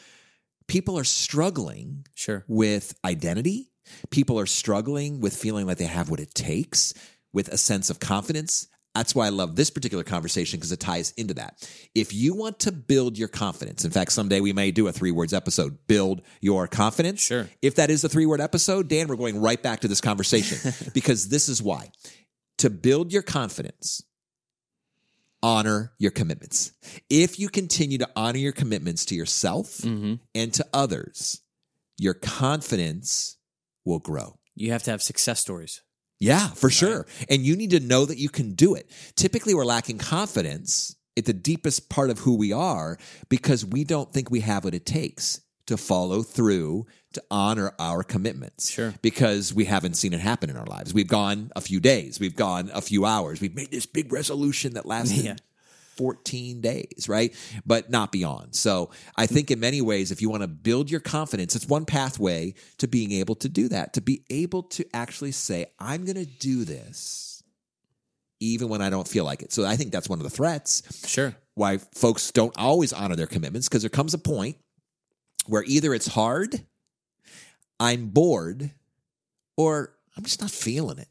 people 0.67 0.97
are 0.97 1.03
struggling 1.03 2.07
Sure. 2.15 2.43
with 2.47 2.97
identity. 3.05 3.69
People 4.09 4.39
are 4.39 4.45
struggling 4.47 5.19
with 5.19 5.35
feeling 5.35 5.67
like 5.67 5.77
they 5.77 5.85
have 5.85 6.09
what 6.09 6.21
it 6.21 6.33
takes, 6.33 6.93
with 7.33 7.49
a 7.49 7.57
sense 7.57 7.89
of 7.89 7.99
confidence. 7.99 8.67
That's 8.95 9.15
why 9.15 9.25
I 9.25 9.29
love 9.29 9.55
this 9.55 9.71
particular 9.71 10.03
conversation 10.03 10.59
because 10.59 10.71
it 10.71 10.79
ties 10.79 11.11
into 11.17 11.33
that. 11.35 11.67
If 11.95 12.13
you 12.13 12.35
want 12.35 12.59
to 12.59 12.71
build 12.71 13.17
your 13.17 13.27
confidence, 13.27 13.83
in 13.85 13.91
fact, 13.91 14.11
someday 14.11 14.39
we 14.39 14.53
may 14.53 14.71
do 14.71 14.87
a 14.87 14.91
three 14.91 15.09
words 15.09 15.33
episode, 15.33 15.79
build 15.87 16.21
your 16.41 16.67
confidence. 16.67 17.21
Sure. 17.21 17.49
If 17.61 17.75
that 17.75 17.89
is 17.89 18.03
a 18.03 18.09
three 18.09 18.27
word 18.27 18.39
episode, 18.39 18.87
Dan, 18.87 19.07
we're 19.07 19.15
going 19.15 19.41
right 19.41 19.61
back 19.61 19.79
to 19.79 19.87
this 19.87 19.99
conversation 19.99 20.71
because 20.93 21.29
this 21.29 21.49
is 21.49 21.61
why. 21.61 21.89
To 22.59 22.69
build 22.69 23.11
your 23.11 23.23
confidence, 23.23 24.03
honor 25.41 25.93
your 25.97 26.11
commitments. 26.11 26.71
If 27.09 27.39
you 27.39 27.49
continue 27.49 27.97
to 27.97 28.09
honor 28.15 28.37
your 28.37 28.53
commitments 28.53 29.05
to 29.05 29.15
yourself 29.15 29.79
mm-hmm. 29.79 30.15
and 30.35 30.53
to 30.53 30.65
others, 30.71 31.41
your 31.97 32.13
confidence 32.13 33.37
will 33.85 33.99
grow. 33.99 34.39
You 34.55 34.71
have 34.71 34.83
to 34.83 34.91
have 34.91 35.01
success 35.01 35.39
stories. 35.39 35.81
Yeah, 36.23 36.47
for 36.47 36.69
sure. 36.69 37.05
And 37.29 37.45
you 37.45 37.55
need 37.55 37.71
to 37.71 37.79
know 37.79 38.05
that 38.05 38.17
you 38.17 38.29
can 38.29 38.53
do 38.53 38.75
it. 38.75 38.89
Typically, 39.15 39.53
we're 39.53 39.65
lacking 39.65 39.97
confidence 39.97 40.95
at 41.17 41.25
the 41.25 41.33
deepest 41.33 41.89
part 41.89 42.09
of 42.09 42.19
who 42.19 42.35
we 42.35 42.51
are 42.51 42.97
because 43.29 43.65
we 43.65 43.83
don't 43.83 44.11
think 44.11 44.31
we 44.31 44.39
have 44.39 44.63
what 44.63 44.73
it 44.73 44.85
takes 44.85 45.41
to 45.67 45.77
follow 45.77 46.23
through 46.23 46.85
to 47.13 47.23
honor 47.29 47.73
our 47.79 48.03
commitments. 48.03 48.69
Sure. 48.69 48.93
Because 49.01 49.53
we 49.53 49.65
haven't 49.65 49.93
seen 49.95 50.13
it 50.13 50.19
happen 50.19 50.49
in 50.49 50.57
our 50.57 50.65
lives. 50.65 50.93
We've 50.93 51.07
gone 51.07 51.51
a 51.55 51.61
few 51.61 51.79
days, 51.79 52.19
we've 52.19 52.35
gone 52.35 52.71
a 52.73 52.81
few 52.81 53.05
hours, 53.05 53.39
we've 53.39 53.55
made 53.55 53.71
this 53.71 53.85
big 53.85 54.11
resolution 54.11 54.73
that 54.73 54.85
lasted 54.85 55.23
Yeah. 55.23 55.35
14 55.97 56.61
days, 56.61 57.07
right? 57.07 57.33
But 57.65 57.89
not 57.89 58.11
beyond. 58.11 58.55
So 58.55 58.91
I 59.15 59.25
think 59.27 59.51
in 59.51 59.59
many 59.59 59.81
ways, 59.81 60.11
if 60.11 60.21
you 60.21 60.29
want 60.29 60.41
to 60.43 60.47
build 60.47 60.89
your 60.91 60.99
confidence, 60.99 61.55
it's 61.55 61.67
one 61.67 61.85
pathway 61.85 62.53
to 62.77 62.87
being 62.87 63.11
able 63.11 63.35
to 63.35 63.49
do 63.49 63.67
that, 63.69 63.93
to 63.93 64.01
be 64.01 64.23
able 64.29 64.63
to 64.63 64.85
actually 64.93 65.31
say, 65.31 65.67
I'm 65.79 66.05
going 66.05 66.15
to 66.17 66.25
do 66.25 66.65
this 66.65 67.43
even 68.39 68.67
when 68.67 68.81
I 68.81 68.89
don't 68.89 69.07
feel 69.07 69.23
like 69.23 69.41
it. 69.41 69.53
So 69.53 69.65
I 69.65 69.75
think 69.75 69.91
that's 69.91 70.09
one 70.09 70.19
of 70.19 70.23
the 70.23 70.29
threats 70.29 70.83
Sure. 71.07 71.33
why 71.55 71.77
folks 71.77 72.29
don't 72.31 72.53
always 72.57 72.91
honor 72.91 73.15
their 73.15 73.27
commitments 73.27 73.69
because 73.69 73.83
there 73.83 73.89
comes 73.89 74.13
a 74.13 74.17
point 74.17 74.57
where 75.47 75.63
either 75.65 75.93
it's 75.93 76.07
hard, 76.07 76.61
I'm 77.79 78.07
bored, 78.07 78.71
or 79.57 79.93
I'm 80.17 80.23
just 80.23 80.41
not 80.41 80.51
feeling 80.51 80.99
it. 80.99 81.07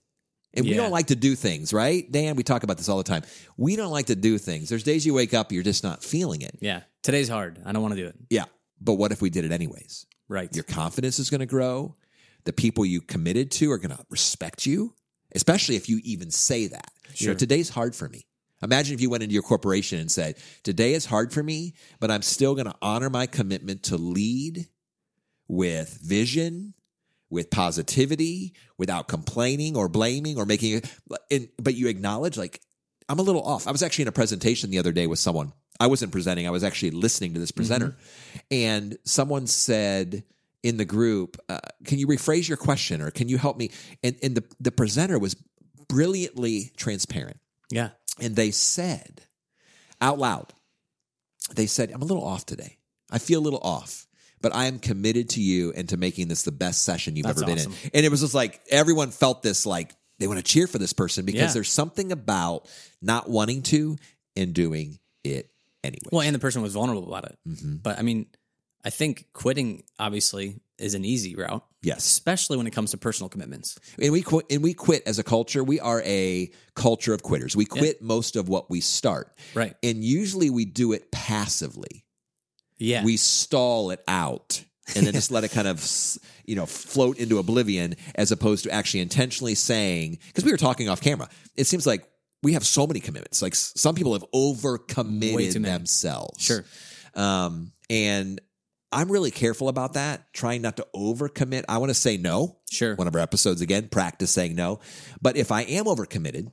And 0.54 0.66
we 0.66 0.75
don't 0.75 0.90
like 0.90 1.06
to 1.06 1.16
do 1.16 1.35
things, 1.35 1.73
right? 1.73 2.11
Dan, 2.12 2.37
we 2.37 2.42
talk 2.42 2.62
about 2.62 2.76
this 2.76 2.88
all 2.88 2.99
the 2.99 3.04
time. 3.04 3.23
We 3.56 3.75
don't 3.76 3.90
like 3.90 4.06
to 4.06 4.14
do 4.16 4.37
things. 4.38 4.68
There's 4.68 4.82
days 4.82 5.06
you 5.06 5.14
wake 5.14 5.32
up, 5.32 5.50
you're 5.50 5.62
just 5.62 5.82
not 5.82 6.04
feeling 6.04 6.42
it. 6.42 6.59
Yeah. 6.61 6.82
Today's 7.02 7.28
hard. 7.28 7.59
I 7.64 7.73
don't 7.73 7.80
want 7.82 7.94
to 7.94 8.00
do 8.00 8.06
it. 8.06 8.14
Yeah. 8.28 8.44
But 8.80 8.94
what 8.94 9.12
if 9.12 9.23
we 9.23 9.30
did 9.30 9.44
it 9.44 9.52
anyways? 9.52 10.06
Right. 10.28 10.54
Your 10.54 10.64
confidence 10.64 11.18
is 11.18 11.30
going 11.30 11.40
to 11.40 11.47
grow. 11.47 11.94
The 12.44 12.52
people 12.52 12.85
you 12.85 13.00
committed 13.00 13.50
to 13.52 13.71
are 13.73 13.78
going 13.78 13.97
to 13.97 14.04
respect 14.11 14.66
you, 14.66 14.94
especially 15.35 15.76
if 15.76 15.88
you 15.88 16.00
even 16.04 16.30
say 16.30 16.66
that. 16.66 16.90
You 17.14 17.28
know, 17.28 17.32
Sure. 17.32 17.35
today's 17.35 17.68
hard 17.71 17.94
for 17.94 18.09
me. 18.09 18.26
Imagine 18.62 18.94
if 18.94 19.00
you 19.00 19.11
went 19.11 19.23
into 19.23 19.32
your 19.35 19.42
corporation 19.42 19.99
and 20.00 20.11
said, 20.11 20.37
Today 20.62 20.92
is 20.94 21.04
hard 21.06 21.32
for 21.32 21.42
me, 21.42 21.75
but 21.99 22.11
I'm 22.11 22.23
still 22.23 22.54
going 22.54 22.66
to 22.66 22.75
honor 22.82 23.11
my 23.11 23.26
commitment 23.26 23.85
to 23.85 23.97
lead 23.97 24.68
with 25.49 25.99
vision, 26.02 26.75
with 27.33 27.51
positivity, 27.51 28.53
without 28.77 29.09
complaining 29.09 29.77
or 29.77 29.89
blaming 29.89 30.39
or 30.39 30.45
making 30.45 30.75
it. 30.75 30.99
And, 31.31 31.49
but 31.61 31.75
you 31.75 31.89
acknowledge, 31.89 32.37
like, 32.37 32.61
I'm 33.09 33.19
a 33.19 33.23
little 33.23 33.43
off. 33.43 33.67
I 33.67 33.73
was 33.73 33.83
actually 33.83 34.03
in 34.03 34.09
a 34.09 34.12
presentation 34.12 34.71
the 34.71 34.79
other 34.79 34.93
day 34.93 35.07
with 35.07 35.19
someone, 35.19 35.53
I 35.81 35.87
wasn't 35.87 36.12
presenting, 36.12 36.47
I 36.47 36.51
was 36.51 36.62
actually 36.62 36.93
listening 36.93 37.35
to 37.35 37.41
this 37.41 37.51
presenter. 37.51 37.97
And 38.51 38.99
someone 39.05 39.47
said 39.47 40.25
in 40.62 40.77
the 40.77 40.85
group, 40.85 41.39
uh, 41.49 41.59
Can 41.85 41.99
you 41.99 42.07
rephrase 42.07 42.47
your 42.47 42.59
question 42.59 43.01
or 43.01 43.11
can 43.11 43.29
you 43.29 43.39
help 43.39 43.57
me? 43.57 43.71
And, 44.05 44.15
and 44.23 44.37
the, 44.37 44.45
the 44.61 44.71
presenter 44.71 45.19
was 45.19 45.35
brilliantly 45.89 46.73
transparent. 46.77 47.39
Yeah. 47.71 47.91
And 48.21 48.37
they 48.37 48.51
said 48.51 49.23
out 50.01 50.19
loud, 50.19 50.53
they 51.55 51.67
said, 51.67 51.91
I'm 51.91 52.03
a 52.03 52.05
little 52.05 52.25
off 52.25 52.45
today. 52.45 52.79
I 53.11 53.19
feel 53.19 53.41
a 53.41 53.43
little 53.43 53.61
off, 53.62 54.07
but 54.42 54.54
I 54.54 54.66
am 54.66 54.78
committed 54.78 55.30
to 55.30 55.40
you 55.40 55.72
and 55.75 55.88
to 55.90 55.96
making 55.96 56.28
this 56.28 56.42
the 56.42 56.52
best 56.52 56.82
session 56.82 57.16
you've 57.16 57.26
That's 57.26 57.40
ever 57.40 57.46
been 57.46 57.58
awesome. 57.58 57.72
in. 57.84 57.90
And 57.94 58.06
it 58.06 58.11
was 58.11 58.20
just 58.20 58.34
like 58.34 58.61
everyone 58.68 59.11
felt 59.11 59.42
this 59.42 59.64
like 59.64 59.94
they 60.18 60.26
want 60.26 60.38
to 60.38 60.44
cheer 60.44 60.66
for 60.66 60.78
this 60.78 60.92
person 60.92 61.25
because 61.25 61.40
Yeah. 61.40 61.52
there's 61.52 61.72
something 61.72 62.12
about 62.12 62.68
not 63.00 63.30
wanting 63.30 63.62
to 63.62 63.96
and 64.37 64.52
doing 64.54 64.99
it 65.25 65.50
anyway. 65.82 66.08
Well, 66.12 66.22
and 66.22 66.34
the 66.34 66.38
person 66.38 66.62
was 66.62 66.75
vulnerable 66.75 67.06
about 67.08 67.25
it. 67.25 67.38
Mm-hmm. 67.49 67.76
But 67.76 67.99
I 67.99 68.02
mean, 68.02 68.26
I 68.84 68.90
think 68.90 69.26
quitting 69.32 69.84
obviously 69.99 70.61
is 70.78 70.94
an 70.94 71.04
easy 71.04 71.37
route, 71.37 71.64
yes. 71.82 71.99
especially 72.04 72.56
when 72.56 72.66
it 72.66 72.72
comes 72.72 72.90
to 72.90 72.99
personal 72.99 73.28
commitments. 73.28 73.78
And 74.00 74.11
we 74.12 74.22
quit 74.22 74.46
and 74.50 74.62
we 74.62 74.75
quit 74.75 75.04
as 75.06 75.20
a 75.20 75.22
culture. 75.22 75.62
We 75.62 75.78
are 75.78 76.02
a 76.04 76.50
culture 76.75 77.14
of 77.14 77.22
quitters. 77.22 77.54
We 77.54 77.64
quit 77.64 78.02
most 78.02 78.34
of 78.34 78.49
what 78.49 78.68
we 78.70 78.80
start. 78.80 79.32
Right. 79.54 79.76
And 79.82 80.02
usually 80.02 80.50
we 80.50 80.64
do 80.64 80.92
it 80.92 81.12
passively. 81.12 82.04
Yeah. 82.79 83.05
we 83.05 83.17
stall 83.17 83.91
it 83.91 84.02
out 84.09 84.64
and 84.97 85.07
then 85.07 85.14
just 85.14 85.31
let 85.31 85.45
it 85.45 85.50
kind 85.52 85.69
of 85.69 85.85
you 86.45 86.57
know 86.57 86.67
float 86.67 87.19
into 87.19 87.38
oblivion 87.38 87.95
as 88.17 88.33
opposed 88.33 88.64
to 88.64 88.71
actually 88.71 89.00
intentionally 89.00 89.55
saying 89.55 90.19
because 90.26 90.45
we 90.45 90.50
were 90.50 90.57
talking 90.57 90.88
off 90.88 91.00
camera 91.00 91.29
it 91.55 91.67
seems 91.67 91.87
like 91.87 92.05
we 92.43 92.55
have 92.55 92.67
so 92.67 92.87
many 92.87 92.99
commitments 92.99 93.41
like 93.43 93.55
some 93.55 93.95
people 93.95 94.12
have 94.12 94.25
overcommitted 94.35 95.62
themselves 95.62 96.43
Sure. 96.43 96.64
um, 97.14 97.73
and 97.88 98.41
i'm 98.91 99.11
really 99.11 99.31
careful 99.31 99.69
about 99.69 99.95
that 99.95 100.33
trying 100.33 100.62
not 100.62 100.76
to 100.79 100.87
overcommit 100.95 101.64
i 101.69 101.79
want 101.79 101.91
to 101.91 101.95
say 101.95 102.17
no 102.17 102.59
Sure. 102.71 102.97
one 102.97 103.07
of 103.07 103.14
our 103.14 103.21
episodes 103.21 103.61
again 103.61 103.88
practice 103.88 104.31
saying 104.33 104.55
no 104.57 104.81
but 105.21 105.37
if 105.37 105.52
i 105.52 105.62
am 105.62 105.85
overcommitted 105.85 106.50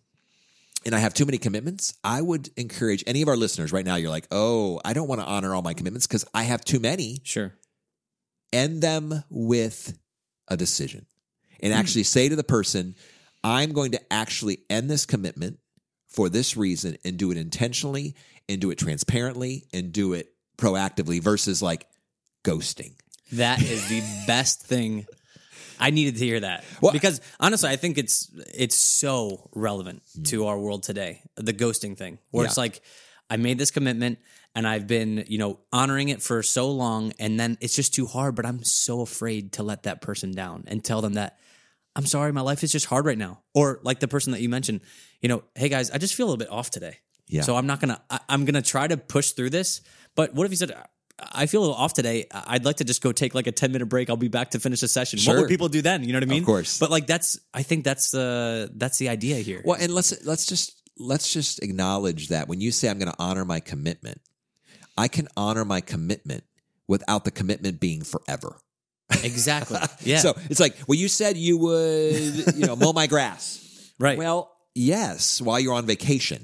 and 0.86 0.96
I 0.96 1.00
have 1.00 1.14
too 1.14 1.26
many 1.26 1.38
commitments, 1.38 1.94
I 2.04 2.22
would 2.22 2.50
encourage 2.58 3.04
any 3.08 3.22
of 3.22 3.28
our 3.28 3.36
listeners 3.38 3.72
right 3.72 3.86
now. 3.86 3.96
You're 3.96 4.10
like, 4.10 4.28
oh, 4.32 4.80
I 4.86 4.94
don't 4.94 5.08
want 5.08 5.22
to 5.22 5.28
honor 5.28 5.54
all 5.54 5.62
my 5.62 5.74
commitments 5.74 6.08
because 6.08 6.26
I 6.34 6.44
have 6.44 6.64
too 6.64 6.80
many. 6.80 7.22
Sure. 7.24 7.54
End 8.54 8.82
them 8.82 9.24
with 9.30 9.98
a 10.48 10.58
decision 10.58 11.06
and 11.62 11.74
Hmm. 11.74 11.80
actually 11.80 12.04
say 12.04 12.30
to 12.30 12.36
the 12.36 12.44
person, 12.44 12.96
I'm 13.44 13.72
going 13.74 13.92
to 13.92 14.14
actually 14.14 14.60
end 14.70 14.90
this 14.90 15.06
commitment 15.06 15.60
for 16.08 16.30
this 16.30 16.58
reason 16.58 16.98
and 17.06 17.18
do 17.18 17.32
it 17.32 17.38
intentionally 17.38 18.16
and 18.48 18.60
do 18.60 18.72
it 18.72 18.78
transparently 18.78 19.66
and 19.72 19.94
do 19.94 20.14
it 20.14 20.34
proactively 20.58 21.22
versus 21.22 21.62
like 21.62 21.86
ghosting. 22.44 22.94
That 23.34 23.62
is 23.62 23.88
the 23.90 24.02
best 24.26 24.64
thing. 24.64 25.06
I 25.80 25.90
needed 25.92 26.18
to 26.18 26.26
hear 26.26 26.40
that 26.42 26.64
Well- 26.82 26.92
because 26.92 27.22
honestly, 27.40 27.70
I 27.70 27.76
think 27.78 27.98
it's 27.98 28.30
it's 28.54 28.76
so 28.78 29.50
relevant 29.54 30.02
Hmm. 30.16 30.24
to 30.24 30.48
our 30.48 30.60
world 30.60 30.84
today. 30.84 31.22
The 31.36 31.54
ghosting 31.54 31.98
thing, 31.98 32.20
where 32.32 32.46
it's 32.46 32.58
like, 32.58 32.82
I 33.30 33.38
made 33.38 33.58
this 33.58 33.72
commitment 33.72 34.20
and 34.56 34.68
I've 34.68 34.88
been, 34.88 35.26
you 35.28 35.38
know, 35.38 35.60
honoring 35.72 36.10
it 36.10 36.22
for 36.22 36.42
so 36.44 36.72
long, 36.72 37.14
and 37.20 37.40
then 37.40 37.58
it's 37.62 37.76
just 37.76 37.94
too 37.94 38.08
hard. 38.08 38.36
But 38.36 38.46
I'm 38.46 38.64
so 38.64 39.02
afraid 39.02 39.54
to 39.54 39.64
let 39.64 39.84
that 39.84 40.02
person 40.02 40.32
down 40.32 40.64
and 40.68 40.84
tell 40.84 41.02
them 41.02 41.14
that 41.14 41.38
I'm 41.96 42.06
sorry, 42.06 42.32
my 42.34 42.42
life 42.42 42.64
is 42.64 42.72
just 42.72 42.86
hard 42.88 43.06
right 43.06 43.18
now. 43.18 43.42
Or 43.54 43.80
like 43.84 44.00
the 44.00 44.08
person 44.08 44.32
that 44.34 44.42
you 44.42 44.50
mentioned, 44.50 44.82
you 45.22 45.30
know, 45.30 45.44
hey 45.56 45.70
guys, 45.70 45.92
I 45.92 45.98
just 45.98 46.14
feel 46.16 46.26
a 46.26 46.30
little 46.30 46.38
bit 46.46 46.50
off 46.52 46.70
today. 46.72 46.98
Yeah. 47.28 47.42
So 47.44 47.56
I'm 47.56 47.68
not 47.68 47.80
gonna. 47.80 48.02
I, 48.10 48.20
I'm 48.28 48.46
gonna 48.46 48.62
try 48.62 48.88
to 48.88 48.98
push 48.98 49.32
through 49.32 49.52
this. 49.52 49.82
But 50.16 50.34
what 50.34 50.46
if 50.46 50.52
you 50.52 50.58
said? 50.58 50.72
I 51.32 51.46
feel 51.46 51.62
a 51.62 51.64
little 51.64 51.76
off 51.76 51.94
today. 51.94 52.28
I'd 52.32 52.66
like 52.66 52.78
to 52.78 52.84
just 52.84 53.02
go 53.02 53.12
take 53.12 53.34
like 53.34 53.48
a 53.48 53.52
10 53.52 53.72
minute 53.72 53.88
break. 53.88 54.10
I'll 54.10 54.18
be 54.18 54.28
back 54.28 54.52
to 54.52 54.60
finish 54.60 54.82
the 54.82 54.88
session. 54.88 55.20
What 55.26 55.42
would 55.42 55.50
people 55.50 55.70
do 55.70 55.82
then? 55.82 56.04
You 56.04 56.14
know 56.14 56.18
what 56.18 56.24
I 56.24 56.28
mean? 56.28 56.42
Of 56.42 56.46
course. 56.46 56.80
But 56.80 56.92
like 56.92 57.08
that's 57.08 57.40
I 57.54 57.64
think 57.64 57.84
that's 57.84 58.12
the 58.12 58.72
that's 58.76 58.98
the 58.98 59.10
idea 59.10 59.38
here. 59.38 59.62
Well, 59.64 59.78
and 59.80 59.94
let's 59.94 60.26
let's 60.26 60.46
just 60.46 60.82
let's 60.98 61.32
just 61.34 61.64
acknowledge 61.64 62.28
that 62.30 62.48
when 62.48 62.62
you 62.62 62.72
say 62.72 62.90
I'm 62.90 63.00
going 63.00 63.12
to 63.12 63.18
honor 63.20 63.46
my 63.46 63.60
commitment, 63.60 64.22
I 64.98 65.08
can 65.08 65.28
honor 65.38 65.66
my 65.66 65.82
commitment 65.82 66.44
without 66.88 67.24
the 67.24 67.32
commitment 67.32 67.80
being 67.80 68.04
forever. 68.04 68.58
Exactly. 69.24 69.80
Yeah. 70.02 70.18
So 70.18 70.34
it's 70.50 70.60
like, 70.60 70.76
well, 70.88 70.98
you 70.98 71.08
said 71.08 71.38
you 71.38 71.58
would, 71.58 72.56
you 72.56 72.66
know, 72.66 72.76
mow 72.76 72.94
my 72.94 73.08
grass. 73.08 73.92
right. 74.00 74.18
Well, 74.18 74.52
yes, 74.76 75.42
while 75.42 75.60
you're 75.60 75.74
on 75.74 75.86
vacation, 75.86 76.44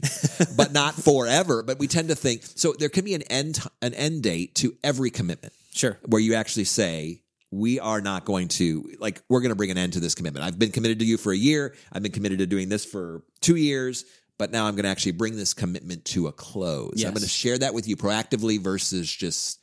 but 0.55 0.71
not 0.71 0.93
forever. 1.03 1.63
But 1.63 1.79
we 1.79 1.87
tend 1.87 2.09
to 2.09 2.15
think 2.15 2.43
so. 2.43 2.73
There 2.77 2.89
can 2.89 3.05
be 3.05 3.13
an 3.13 3.23
end 3.23 3.59
an 3.81 3.93
end 3.93 4.23
date 4.23 4.55
to 4.55 4.75
every 4.83 5.09
commitment 5.09 5.53
sure. 5.73 5.97
where 6.05 6.21
you 6.21 6.35
actually 6.35 6.65
say. 6.65 7.21
We 7.51 7.79
are 7.79 8.01
not 8.01 8.25
going 8.25 8.49
to 8.49 8.91
like. 8.99 9.21
We're 9.29 9.39
going 9.39 9.51
to 9.51 9.55
bring 9.55 9.71
an 9.71 9.77
end 9.77 9.93
to 9.93 10.01
this 10.01 10.13
commitment. 10.13 10.43
I've 10.45 10.59
been 10.59 10.71
committed 10.71 10.99
to 10.99 11.05
you 11.05 11.15
for 11.15 11.31
a 11.31 11.37
year. 11.37 11.73
I've 11.93 12.03
been 12.03 12.11
committed 12.11 12.39
to 12.39 12.47
doing 12.47 12.67
this 12.67 12.83
for 12.83 13.23
two 13.39 13.55
years, 13.55 14.03
but 14.37 14.51
now 14.51 14.65
I'm 14.65 14.73
going 14.75 14.83
to 14.83 14.89
actually 14.89 15.13
bring 15.13 15.37
this 15.37 15.53
commitment 15.53 16.03
to 16.05 16.27
a 16.27 16.33
close. 16.33 16.95
Yes. 16.97 17.07
I'm 17.07 17.13
going 17.13 17.23
to 17.23 17.29
share 17.29 17.57
that 17.59 17.73
with 17.73 17.87
you 17.87 17.95
proactively 17.95 18.59
versus 18.59 19.09
just 19.09 19.59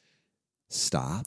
stop 0.70 1.26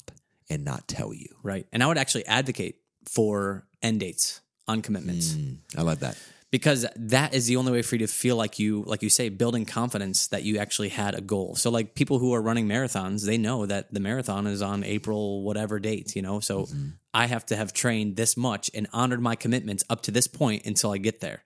and 0.49 0.65
not 0.65 0.87
tell 0.87 1.13
you. 1.13 1.27
Right. 1.43 1.67
And 1.71 1.83
I 1.83 1.87
would 1.87 1.97
actually 1.97 2.25
advocate 2.25 2.77
for 3.07 3.67
end 3.81 3.99
dates 3.99 4.41
on 4.67 4.81
commitments. 4.81 5.33
Mm, 5.33 5.57
I 5.77 5.81
love 5.81 5.99
that. 5.99 6.17
Because 6.55 6.85
that 6.95 7.33
is 7.33 7.47
the 7.47 7.57
only 7.57 7.73
way 7.73 7.81
for 7.81 7.95
you 7.95 7.99
to 7.99 8.07
feel 8.07 8.37
like 8.37 8.59
you 8.59 8.81
like 8.87 9.03
you 9.03 9.09
say 9.09 9.27
building 9.27 9.65
confidence 9.65 10.27
that 10.27 10.43
you 10.43 10.57
actually 10.57 10.87
had 10.87 11.13
a 11.13 11.19
goal. 11.19 11.53
So 11.57 11.69
like 11.69 11.95
people 11.95 12.17
who 12.17 12.33
are 12.33 12.41
running 12.41 12.65
marathons 12.65 13.25
they 13.25 13.37
know 13.37 13.65
that 13.65 13.93
the 13.93 13.99
marathon 13.99 14.47
is 14.47 14.61
on 14.61 14.85
april 14.85 15.43
whatever 15.43 15.81
date 15.81 16.15
you 16.15 16.21
know? 16.21 16.39
So 16.39 16.61
mm-hmm. 16.61 16.91
i 17.13 17.25
have 17.25 17.45
to 17.47 17.57
have 17.57 17.73
trained 17.73 18.15
this 18.15 18.37
much 18.37 18.71
and 18.73 18.87
honored 18.93 19.19
my 19.19 19.35
commitments 19.35 19.83
up 19.89 20.03
to 20.03 20.11
this 20.11 20.27
point 20.27 20.65
until 20.65 20.91
i 20.91 20.97
get 20.97 21.19
there. 21.19 21.43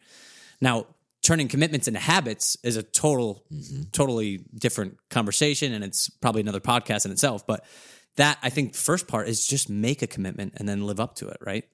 Now 0.61 0.85
turning 1.23 1.47
commitments 1.47 1.87
into 1.87 1.99
habits 1.99 2.55
is 2.63 2.77
a 2.77 2.83
total 2.83 3.43
mm-hmm. 3.51 3.89
totally 3.91 4.45
different 4.53 4.99
conversation 5.09 5.73
and 5.73 5.83
it's 5.83 6.07
probably 6.21 6.41
another 6.41 6.59
podcast 6.59 7.03
in 7.05 7.11
itself 7.11 7.47
but 7.47 7.65
that 8.15 8.37
i 8.43 8.49
think 8.51 8.75
first 8.75 9.07
part 9.07 9.27
is 9.27 9.47
just 9.47 9.71
make 9.71 10.03
a 10.03 10.07
commitment 10.07 10.53
and 10.57 10.69
then 10.69 10.85
live 10.85 10.99
up 10.99 11.15
to 11.15 11.27
it 11.27 11.37
right 11.41 11.65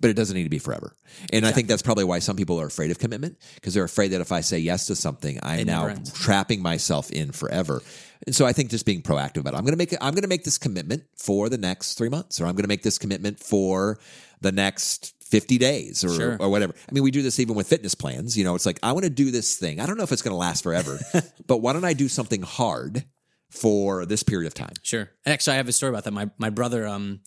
but 0.00 0.10
it 0.10 0.14
doesn't 0.14 0.36
need 0.36 0.44
to 0.44 0.48
be 0.48 0.58
forever. 0.58 0.94
And 1.32 1.44
I 1.46 1.52
think 1.52 1.68
that's 1.68 1.82
probably 1.82 2.04
why 2.04 2.18
some 2.20 2.36
people 2.36 2.60
are 2.60 2.66
afraid 2.66 2.90
of 2.90 2.98
commitment 2.98 3.36
because 3.56 3.74
they're 3.74 3.84
afraid 3.84 4.08
that 4.08 4.20
if 4.20 4.32
I 4.32 4.40
say 4.40 4.58
yes 4.58 4.86
to 4.86 4.96
something, 4.96 5.38
I'm 5.42 5.66
now 5.66 5.86
ends. 5.86 6.12
trapping 6.12 6.62
myself 6.62 7.10
in 7.10 7.32
forever. 7.32 7.82
And 8.26 8.34
so 8.34 8.46
I 8.46 8.52
think 8.52 8.70
just 8.70 8.86
being 8.86 9.02
proactive 9.02 9.38
about 9.38 9.54
it. 9.54 9.56
I'm 9.56 9.64
going 9.64 9.72
to 9.72 9.78
make 9.78 9.92
I'm 10.00 10.14
going 10.14 10.22
to 10.22 10.28
make 10.28 10.44
this 10.44 10.58
commitment 10.58 11.04
for 11.16 11.48
the 11.48 11.58
next 11.58 11.94
three 11.94 12.08
months, 12.08 12.40
or 12.40 12.46
I'm 12.46 12.54
going 12.54 12.62
to 12.64 12.68
make 12.68 12.82
this 12.84 12.98
commitment 12.98 13.40
for 13.40 13.98
the 14.40 14.52
next 14.52 15.14
50 15.24 15.58
days 15.58 16.04
or, 16.04 16.14
Sure. 16.14 16.36
or 16.38 16.48
whatever. 16.50 16.74
I 16.88 16.92
mean, 16.92 17.02
we 17.02 17.10
do 17.10 17.22
this 17.22 17.40
even 17.40 17.56
with 17.56 17.66
fitness 17.66 17.94
plans. 17.94 18.36
You 18.36 18.44
know, 18.44 18.54
it's 18.54 18.66
like, 18.66 18.78
I 18.82 18.92
want 18.92 19.04
to 19.04 19.10
do 19.10 19.30
this 19.30 19.56
thing. 19.56 19.80
I 19.80 19.86
don't 19.86 19.96
know 19.96 20.04
if 20.04 20.12
it's 20.12 20.22
going 20.22 20.32
to 20.32 20.36
last 20.38 20.62
forever, 20.62 20.98
but 21.46 21.58
why 21.58 21.72
don't 21.72 21.84
I 21.84 21.94
do 21.94 22.06
something 22.08 22.42
hard 22.42 23.04
for 23.52 24.06
this 24.06 24.22
period 24.22 24.46
of 24.46 24.54
time? 24.54 24.72
Sure. 24.82 25.10
And 25.24 25.32
actually, 25.32 25.54
I 25.54 25.56
have 25.56 25.68
a 25.68 25.72
story 25.72 25.90
about 25.90 26.04
that. 26.04 26.12
My 26.12 26.30
my 26.38 26.50
brother, 26.50 26.86
um, 26.86 27.20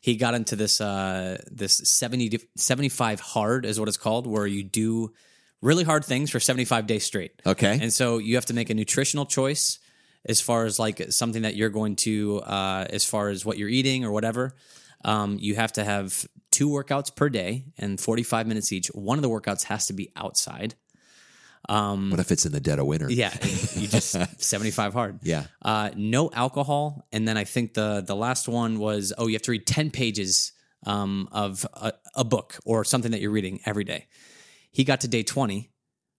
he 0.00 0.16
got 0.16 0.34
into 0.34 0.56
this 0.56 0.80
uh 0.80 1.40
this 1.50 1.78
70 1.84 2.28
to 2.30 2.38
75 2.56 3.20
hard 3.20 3.66
is 3.66 3.80
what 3.80 3.88
it's 3.88 3.96
called, 3.96 4.26
where 4.26 4.46
you 4.46 4.62
do 4.62 5.12
really 5.62 5.84
hard 5.84 6.04
things 6.04 6.30
for 6.30 6.40
75 6.40 6.86
days 6.86 7.04
straight. 7.04 7.42
Okay. 7.46 7.78
And 7.80 7.92
so 7.92 8.18
you 8.18 8.36
have 8.36 8.46
to 8.46 8.54
make 8.54 8.70
a 8.70 8.74
nutritional 8.74 9.26
choice 9.26 9.78
as 10.24 10.40
far 10.40 10.64
as 10.64 10.78
like 10.78 11.10
something 11.10 11.42
that 11.42 11.54
you're 11.56 11.70
going 11.70 11.96
to 11.96 12.40
uh 12.40 12.86
as 12.90 13.04
far 13.04 13.28
as 13.28 13.44
what 13.44 13.58
you're 13.58 13.68
eating 13.68 14.04
or 14.04 14.12
whatever. 14.12 14.54
Um, 15.02 15.38
you 15.40 15.54
have 15.54 15.72
to 15.74 15.84
have 15.84 16.26
two 16.50 16.68
workouts 16.68 17.14
per 17.14 17.30
day 17.30 17.64
and 17.78 17.98
45 17.98 18.46
minutes 18.46 18.70
each. 18.70 18.88
One 18.88 19.16
of 19.16 19.22
the 19.22 19.30
workouts 19.30 19.64
has 19.64 19.86
to 19.86 19.94
be 19.94 20.12
outside. 20.14 20.74
What 22.10 22.20
if 22.20 22.32
it's 22.32 22.46
in 22.46 22.52
the 22.52 22.60
dead 22.60 22.78
of 22.78 22.86
winter? 22.86 23.10
Yeah, 23.10 23.32
you 23.74 23.86
just 23.86 24.16
75 24.42 24.92
hard. 24.92 25.20
Yeah. 25.22 25.44
Uh, 25.62 25.90
no 25.94 26.30
alcohol, 26.32 27.06
and 27.12 27.26
then 27.28 27.36
I 27.36 27.44
think 27.44 27.74
the 27.74 28.02
the 28.04 28.16
last 28.16 28.48
one 28.48 28.78
was 28.78 29.12
oh 29.16 29.26
you 29.26 29.34
have 29.34 29.42
to 29.42 29.50
read 29.52 29.66
10 29.66 29.90
pages 29.90 30.52
um, 30.86 31.28
of 31.32 31.66
a, 31.74 31.92
a 32.14 32.24
book 32.24 32.58
or 32.64 32.84
something 32.84 33.12
that 33.12 33.20
you're 33.20 33.30
reading 33.30 33.60
every 33.66 33.84
day. 33.84 34.06
He 34.72 34.84
got 34.84 35.00
to 35.02 35.08
day 35.08 35.22
20, 35.22 35.70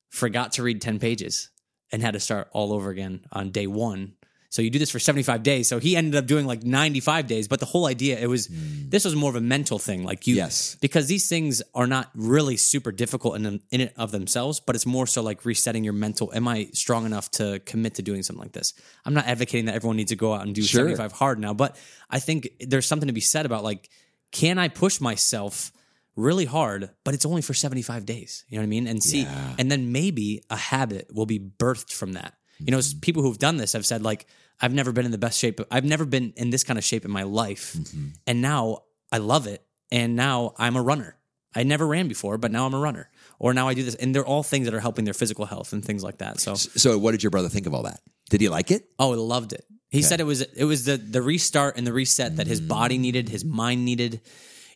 forgot 0.10 0.54
to 0.54 0.64
read 0.64 0.82
10 0.82 1.00
pages, 1.00 1.50
and 1.92 2.02
had 2.02 2.14
to 2.14 2.20
start 2.20 2.50
all 2.52 2.74
over 2.74 2.90
again 2.90 3.26
on 3.32 3.52
day 3.52 3.68
one. 3.68 4.14
So 4.52 4.62
you 4.62 4.70
do 4.70 4.80
this 4.80 4.92
for 4.92 5.00
75 5.00 5.44
days. 5.44 5.70
So 5.70 5.80
he 5.80 5.96
ended 5.96 6.14
up 6.18 6.26
doing 6.28 6.46
like 6.46 6.62
95 6.62 7.26
days. 7.26 7.48
But 7.48 7.62
the 7.62 7.66
whole 7.66 7.86
idea, 7.86 8.20
it 8.20 8.28
was 8.28 8.48
hmm. 8.48 8.90
this 8.90 9.06
was 9.06 9.16
more 9.16 9.30
of 9.30 9.38
a 9.38 9.42
mental 9.42 9.80
thing. 9.80 10.04
Like 10.04 10.28
you, 10.28 10.36
Yes. 10.36 10.76
because 10.82 11.08
these 11.08 11.30
things 11.30 11.62
are 11.74 11.88
not 11.88 12.12
really 12.16 12.58
super 12.58 12.92
difficult 12.92 13.38
in 13.38 13.44
them, 13.44 13.62
in 13.72 13.80
it 13.80 13.94
of 13.96 14.12
themselves, 14.12 14.60
but 14.60 14.76
it's 14.76 14.86
more 14.86 15.08
so 15.08 15.24
like 15.24 15.46
resetting 15.46 15.86
your 15.86 15.94
mental. 15.94 16.34
Am 16.36 16.50
I 16.50 16.68
strong 16.74 17.06
enough 17.06 17.32
to 17.32 17.60
commit 17.66 17.96
to 17.96 18.02
doing 18.02 18.24
something 18.24 18.44
like 18.44 18.52
this? 18.52 18.74
I'm 19.06 19.14
not 19.14 19.26
advocating 19.26 19.68
that 19.68 19.76
everyone 19.76 19.96
needs 19.96 20.12
to 20.12 20.18
go 20.18 20.34
out 20.34 20.46
and 20.46 20.54
do 20.54 20.64
Sure. 20.64 20.82
75 20.82 21.14
hard 21.14 21.40
now, 21.40 21.54
but 21.54 21.78
I 22.10 22.20
think 22.20 22.50
there's 22.60 22.86
something 22.86 23.08
to 23.08 23.14
be 23.14 23.22
said 23.22 23.46
about 23.46 23.64
like, 23.64 23.90
can 24.34 24.58
I 24.58 24.68
push 24.68 25.00
myself 25.00 25.72
really 26.18 26.46
hard, 26.46 26.90
but 27.06 27.14
it's 27.14 27.26
only 27.26 27.42
for 27.42 27.54
75 27.54 28.06
days? 28.06 28.44
You 28.50 28.58
know 28.58 28.64
what 28.64 28.68
I 28.68 28.68
mean? 28.68 28.88
And 28.88 29.02
see, 29.02 29.22
Yeah. 29.22 29.56
and 29.58 29.72
then 29.72 29.94
maybe 29.94 30.44
a 30.50 30.58
habit 30.58 31.08
will 31.16 31.26
be 31.26 31.40
birthed 31.40 31.94
from 31.94 32.14
that. 32.14 32.34
You 32.60 32.72
know, 32.72 32.80
hmm. 32.80 33.00
people 33.00 33.24
who've 33.24 33.40
done 33.40 33.56
this 33.56 33.72
have 33.74 33.86
said 33.86 34.04
like, 34.04 34.28
I've 34.62 34.74
never 34.74 34.92
been 34.92 35.06
in 35.06 35.12
the 35.12 35.18
best 35.18 35.40
shape. 35.40 35.60
I've 35.72 35.86
never 35.86 36.06
been 36.06 36.34
in 36.38 36.50
this 36.50 36.64
kind 36.64 36.78
of 36.78 36.86
shape 36.86 37.06
in 37.06 37.12
my 37.12 37.24
life, 37.24 37.74
mm-hmm. 37.74 38.08
and 38.28 38.42
now 38.42 38.84
I 39.12 39.18
love 39.18 39.48
it. 39.48 39.66
And 39.92 40.16
now 40.16 40.54
I'm 40.58 40.78
a 40.78 40.82
runner. 40.82 41.18
I 41.54 41.64
never 41.64 41.86
ran 41.86 42.08
before, 42.08 42.38
but 42.38 42.50
now 42.50 42.66
I'm 42.66 42.74
a 42.74 42.80
runner. 42.80 43.10
Or 43.40 43.54
now 43.54 43.68
I 43.68 43.74
do 43.74 43.84
this, 43.84 43.96
and 43.96 44.16
they're 44.16 44.26
all 44.26 44.44
things 44.44 44.66
that 44.66 44.74
are 44.74 44.80
helping 44.80 45.04
their 45.04 45.14
physical 45.14 45.46
health 45.46 45.74
and 45.74 45.84
things 45.84 46.04
like 46.04 46.20
that. 46.20 46.40
So, 46.40 46.56
So, 46.56 46.98
what 46.98 47.12
did 47.12 47.24
your 47.24 47.32
brother 47.32 47.50
think 47.50 47.66
of 47.66 47.74
all 47.74 47.84
that? 47.84 48.00
Did 48.30 48.40
he 48.40 48.48
like 48.48 48.72
it? 48.72 48.88
oh, 49.00 49.12
he 49.12 49.20
loved 49.20 49.52
it. 49.52 49.66
He 49.90 50.02
said 50.02 50.22
it 50.22 50.26
was 50.26 50.42
it 50.42 50.64
was 50.64 50.86
the 50.86 50.96
the 50.96 51.22
restart 51.22 51.76
and 51.78 51.86
the 51.86 51.92
reset 51.92 52.38
that 52.38 52.48
his 52.48 52.62
body 52.62 52.98
mm. 52.98 53.02
needed, 53.02 53.28
his 53.28 53.44
mind 53.44 53.84
needed. 53.84 54.22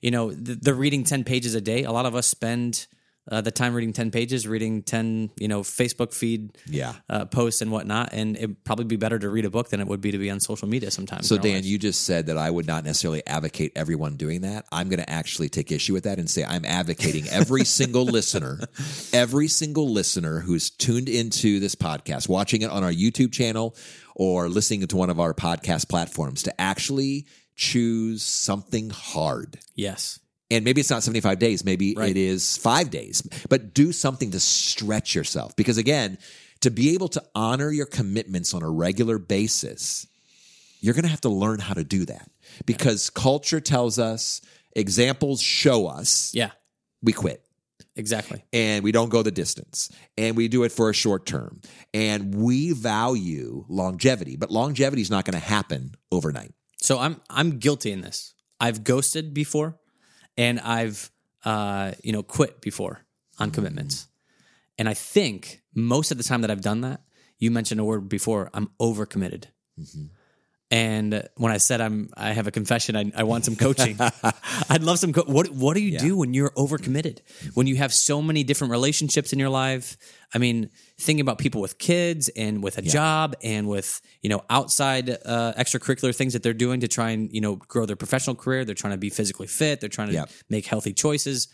You 0.01 0.11
know, 0.11 0.31
the, 0.31 0.55
the 0.55 0.73
reading 0.73 1.05
ten 1.05 1.23
pages 1.23 1.55
a 1.55 1.61
day. 1.61 1.83
A 1.83 1.91
lot 1.93 2.05
of 2.05 2.15
us 2.15 2.27
spend 2.27 2.87
uh, 3.31 3.41
the 3.41 3.51
time 3.51 3.73
reading 3.73 3.91
ten 3.93 4.11
pages, 4.11 4.47
reading 4.47 4.83
ten 4.83 5.31
you 5.39 5.47
know 5.47 5.61
Facebook 5.61 6.13
feed 6.13 6.57
Yeah. 6.67 6.93
uh, 7.09 7.25
posts 7.25 7.61
and 7.61 7.71
whatnot, 7.71 8.09
and 8.13 8.35
it'd 8.37 8.63
probably 8.63 8.85
be 8.85 8.95
better 8.97 9.17
to 9.19 9.29
read 9.29 9.45
a 9.45 9.49
book 9.49 9.69
than 9.69 9.79
it 9.79 9.87
would 9.87 10.01
be 10.01 10.11
to 10.11 10.17
be 10.17 10.29
on 10.29 10.39
social 10.39 10.67
media 10.67 10.91
sometimes. 10.91 11.27
So, 11.27 11.37
Dan, 11.37 11.63
you 11.63 11.77
just 11.79 12.03
said 12.03 12.27
that 12.27 12.37
I 12.37 12.49
would 12.51 12.67
not 12.67 12.83
necessarily 12.83 13.25
advocate 13.25 13.71
everyone 13.75 14.15
doing 14.15 14.41
that. 14.41 14.65
I'm 14.71 14.89
going 14.89 14.99
to 14.99 15.09
actually 15.09 15.49
take 15.49 15.71
issue 15.71 15.93
with 15.93 16.03
that 16.03 16.19
and 16.19 16.29
say 16.29 16.43
I'm 16.45 16.65
advocating 16.65 17.27
every 17.29 17.65
single 17.79 18.05
listener, 18.05 18.59
every 19.13 19.47
single 19.47 19.89
listener 19.89 20.39
who's 20.41 20.69
tuned 20.69 21.09
into 21.09 21.59
this 21.59 21.75
podcast, 21.75 22.29
watching 22.29 22.61
it 22.61 22.69
on 22.69 22.83
our 22.83 22.91
YouTube 22.91 23.31
channel 23.31 23.75
or 24.15 24.47
listening 24.49 24.85
to 24.87 24.95
one 24.97 25.09
of 25.09 25.19
our 25.19 25.33
podcast 25.33 25.89
platforms 25.89 26.43
to 26.43 26.61
actually 26.61 27.25
choose 27.55 28.21
something 28.23 28.89
hard. 28.89 29.57
yes, 29.75 30.19
And 30.51 30.63
maybe 30.63 30.79
it's 30.81 30.89
not 30.91 31.01
75 31.03 31.39
days, 31.39 31.65
maybe 31.65 31.95
Right. 31.97 32.11
it 32.11 32.17
is 32.17 32.55
five 32.57 32.91
days, 32.91 33.21
but 33.49 33.73
do 33.73 33.91
something 33.91 34.31
to 34.31 34.39
stretch 34.39 35.15
yourself. 35.15 35.55
Because 35.55 35.77
again, 35.77 36.17
to 36.61 36.69
be 36.71 36.93
able 36.93 37.07
to 37.09 37.23
honor 37.33 37.71
your 37.71 37.87
commitments 37.87 38.53
on 38.53 38.61
a 38.61 38.69
regular 38.69 39.17
basis, 39.17 40.05
you're 40.81 40.93
going 40.93 41.03
to 41.03 41.09
have 41.09 41.21
to 41.21 41.29
learn 41.29 41.59
how 41.59 41.73
to 41.73 41.83
do 41.83 42.05
that. 42.05 42.29
Because 42.65 43.09
culture 43.09 43.59
tells 43.59 43.97
us, 43.97 44.41
examples 44.75 45.41
show 45.41 45.87
us, 45.87 46.31
yeah, 46.33 46.51
we 47.01 47.11
quit 47.11 47.43
exactly. 47.95 48.43
and 48.53 48.83
we 48.83 48.91
don't 48.91 49.09
go 49.09 49.23
the 49.23 49.31
distance 49.31 49.89
and 50.17 50.35
we 50.37 50.47
do 50.47 50.63
it 50.63 50.71
for 50.71 50.89
a 50.89 50.93
short 50.93 51.25
term 51.25 51.61
and 51.93 52.35
we 52.35 52.71
value 52.71 53.65
longevity, 53.67 54.35
but 54.35 54.51
longevity 54.51 55.01
is 55.01 55.09
not 55.09 55.25
going 55.25 55.39
to 55.39 55.45
happen 55.45 55.95
overnight. 56.11 56.53
So 56.81 56.99
I'm 56.99 57.19
I'm 57.29 57.57
guilty 57.57 57.91
in 57.91 58.01
this. 58.01 58.33
I've 58.59 58.83
ghosted 58.83 59.33
before, 59.33 59.77
and 60.37 60.59
I've 60.59 61.11
uh, 61.43 61.93
you 62.03 62.11
know 62.11 62.23
quit 62.23 62.61
before 62.61 63.05
on 63.39 63.51
commitments. 63.51 64.07
And 64.77 64.89
I 64.89 64.93
think 64.93 65.61
most 65.73 66.11
of 66.11 66.17
the 66.17 66.23
time 66.23 66.41
that 66.41 66.51
I've 66.51 66.61
done 66.61 66.81
that, 66.81 67.01
you 67.37 67.51
mentioned 67.51 67.79
a 67.79 67.83
word 67.83 68.09
before. 68.09 68.49
I'm 68.53 68.71
overcommitted. 68.79 69.45
And 70.71 71.27
when 71.37 71.51
I 71.51 71.57
said 71.57 71.79
I'm, 71.79 72.09
I 72.17 72.31
have 72.33 72.47
a 72.47 72.51
confession. 72.51 72.95
I, 72.95 73.11
I 73.15 73.23
want 73.23 73.45
some 73.45 73.55
coaching. 73.55 73.97
I'd 74.69 74.81
love 74.81 74.97
some. 74.97 75.13
Co- 75.13 75.23
what 75.25 75.49
What 75.49 75.75
do 75.75 75.81
you 75.81 75.99
do 75.99 76.17
when 76.17 76.33
you're 76.33 76.49
overcommitted? 76.51 77.19
When 77.53 77.67
you 77.67 77.75
have 77.75 77.93
so 77.93 78.19
many 78.21 78.43
different 78.43 78.71
relationships 78.71 79.31
in 79.31 79.37
your 79.37 79.49
life? 79.49 79.95
I 80.33 80.39
mean, 80.39 80.71
thinking 80.99 81.21
about 81.21 81.37
people 81.37 81.61
with 81.61 81.77
kids 81.77 82.29
and 82.29 82.63
with 82.63 82.79
a 82.79 82.81
job 82.81 83.35
and 83.43 83.67
with 83.67 84.01
you 84.23 84.29
know 84.29 84.43
outside 84.49 85.09
uh, 85.09 85.53
extracurricular 85.55 86.15
things 86.15 86.33
that 86.33 86.41
they're 86.41 86.53
doing 86.53 86.79
to 86.79 86.87
try 86.87 87.11
and 87.11 87.31
you 87.31 87.41
know 87.41 87.57
grow 87.57 87.85
their 87.85 87.95
professional 87.95 88.35
career. 88.35 88.65
They're 88.65 88.73
trying 88.75 88.93
to 88.93 88.97
be 88.99 89.11
physically 89.11 89.47
fit. 89.47 89.81
They're 89.81 89.89
trying 89.89 90.07
to 90.07 90.13
Yep. 90.15 90.29
make 90.49 90.65
healthy 90.65 90.93
choices. 90.93 91.47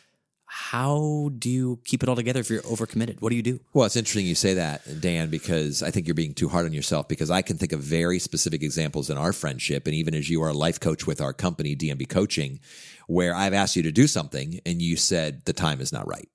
How 0.53 1.31
do 1.39 1.49
you 1.49 1.79
keep 1.85 2.03
it 2.03 2.09
all 2.09 2.15
together 2.17 2.41
if 2.41 2.49
you're 2.49 2.61
overcommitted? 2.63 3.21
What 3.21 3.29
do 3.29 3.37
you 3.37 3.41
do? 3.41 3.61
Well, 3.73 3.85
it's 3.85 3.95
interesting 3.95 4.25
you 4.25 4.35
say 4.35 4.55
that, 4.55 4.81
Dan, 4.99 5.29
because 5.29 5.81
I 5.81 5.91
think 5.91 6.07
you're 6.07 6.13
being 6.13 6.33
too 6.33 6.49
hard 6.49 6.65
on 6.65 6.73
yourself. 6.73 7.07
Because 7.07 7.31
I 7.31 7.41
can 7.41 7.57
think 7.57 7.71
of 7.71 7.79
very 7.79 8.19
specific 8.19 8.61
examples 8.61 9.09
in 9.09 9.17
our 9.17 9.31
friendship, 9.31 9.87
and 9.87 9.95
even 9.95 10.13
as 10.13 10.29
you 10.29 10.43
are 10.43 10.49
a 10.49 10.53
life 10.53 10.81
coach 10.81 11.07
with 11.07 11.21
our 11.21 11.31
company, 11.31 11.73
DMB 11.77 12.09
Coaching, 12.09 12.59
where 13.07 13.33
I've 13.33 13.53
asked 13.53 13.77
you 13.77 13.83
to 13.83 13.93
do 13.93 14.07
something 14.07 14.59
and 14.65 14.81
you 14.81 14.97
said 14.97 15.45
the 15.45 15.53
time 15.53 15.79
is 15.79 15.93
not 15.93 16.05
right. 16.05 16.27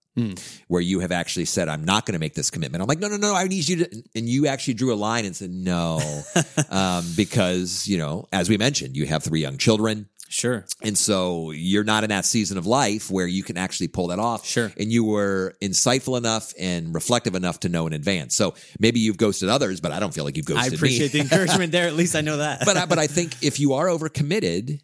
Where 0.69 0.81
you 0.81 1.01
have 1.01 1.13
actually 1.13 1.45
said, 1.45 1.69
I'm 1.69 1.85
not 1.85 2.07
going 2.07 2.15
to 2.15 2.19
make 2.19 2.33
this 2.33 2.51
commitment. 2.51 2.81
I'm 2.81 2.89
like, 2.89 3.01
no, 3.01 3.09
no, 3.09 3.19
no, 3.19 3.35
I 3.35 3.49
need 3.49 3.69
you 3.69 3.85
to. 3.85 4.03
And 4.15 4.27
you 4.27 4.47
actually 4.47 4.73
drew 4.73 4.95
a 4.95 4.97
line 4.97 5.27
and 5.27 5.37
said, 5.37 5.51
no, 5.51 6.01
um, 6.71 7.05
because, 7.19 7.87
you 7.87 7.99
know, 7.99 8.27
as 8.33 8.49
we 8.49 8.57
mentioned, 8.57 8.97
you 8.97 9.05
have 9.05 9.23
three 9.23 9.43
young 9.43 9.59
children. 9.59 10.09
Sure. 10.29 10.65
And 10.83 10.97
so 10.99 11.51
you're 11.53 11.85
not 11.85 12.03
in 12.05 12.11
that 12.11 12.25
season 12.25 12.59
of 12.59 12.67
life 12.67 13.11
where 13.11 13.27
you 13.27 13.43
can 13.43 13.57
actually 13.57 13.89
pull 13.89 14.09
that 14.09 14.19
off. 14.19 14.45
Sure. 14.47 14.73
And 14.79 14.91
you 14.93 15.05
were 15.05 15.55
insightful 15.63 16.19
enough 16.19 16.53
and 16.59 16.95
reflective 16.95 17.35
enough 17.35 17.61
to 17.61 17.69
know 17.69 17.87
in 17.87 17.93
advance. 17.93 18.35
So 18.35 18.55
maybe 18.79 19.01
you've 19.01 19.17
ghosted 19.19 19.49
others, 19.49 19.81
but 19.81 19.93
I 19.93 20.01
don't 20.01 20.13
feel 20.13 20.25
like 20.25 20.37
you've 20.37 20.47
ghosted 20.47 20.73
me. 20.73 20.77
I 20.77 20.79
appreciate 20.79 21.15
me. 21.15 21.21
the 21.21 21.21
encouragement 21.35 21.73
there. 21.73 21.87
At 21.87 21.95
least 21.95 22.17
I 22.17 22.21
know 22.23 22.39
that. 22.39 22.63
but 22.65 22.77
I, 22.77 22.87
but 22.87 22.99
I 22.99 23.07
think 23.07 23.35
if 23.43 23.61
you 23.61 23.75
are 23.75 23.87
overcommitted, 23.87 24.81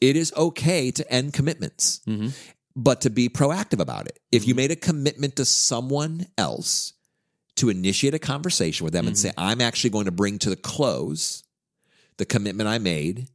it 0.00 0.16
is 0.16 0.32
okay 0.36 0.90
to 0.92 1.12
end 1.12 1.32
commitments, 1.34 2.00
Mm-hmm. 2.06 2.28
but 2.74 3.02
to 3.02 3.10
be 3.10 3.28
proactive 3.28 3.80
about 3.80 4.06
it. 4.06 4.18
If 4.32 4.46
you 4.46 4.54
made 4.54 4.70
a 4.70 4.76
commitment 4.76 5.36
to 5.36 5.44
someone 5.44 6.26
else 6.38 6.92
to 7.56 7.68
initiate 7.70 8.14
a 8.14 8.18
conversation 8.18 8.84
with 8.84 8.92
them 8.92 9.06
and 9.06 9.16
Mm-hmm. 9.16 9.28
say, 9.28 9.32
I'm 9.36 9.60
actually 9.60 9.90
going 9.90 10.04
to 10.06 10.10
bring 10.12 10.38
to 10.40 10.50
the 10.50 10.56
close 10.56 11.42
the 12.18 12.24
commitment 12.24 12.68
I 12.68 12.78
made. 12.78 13.28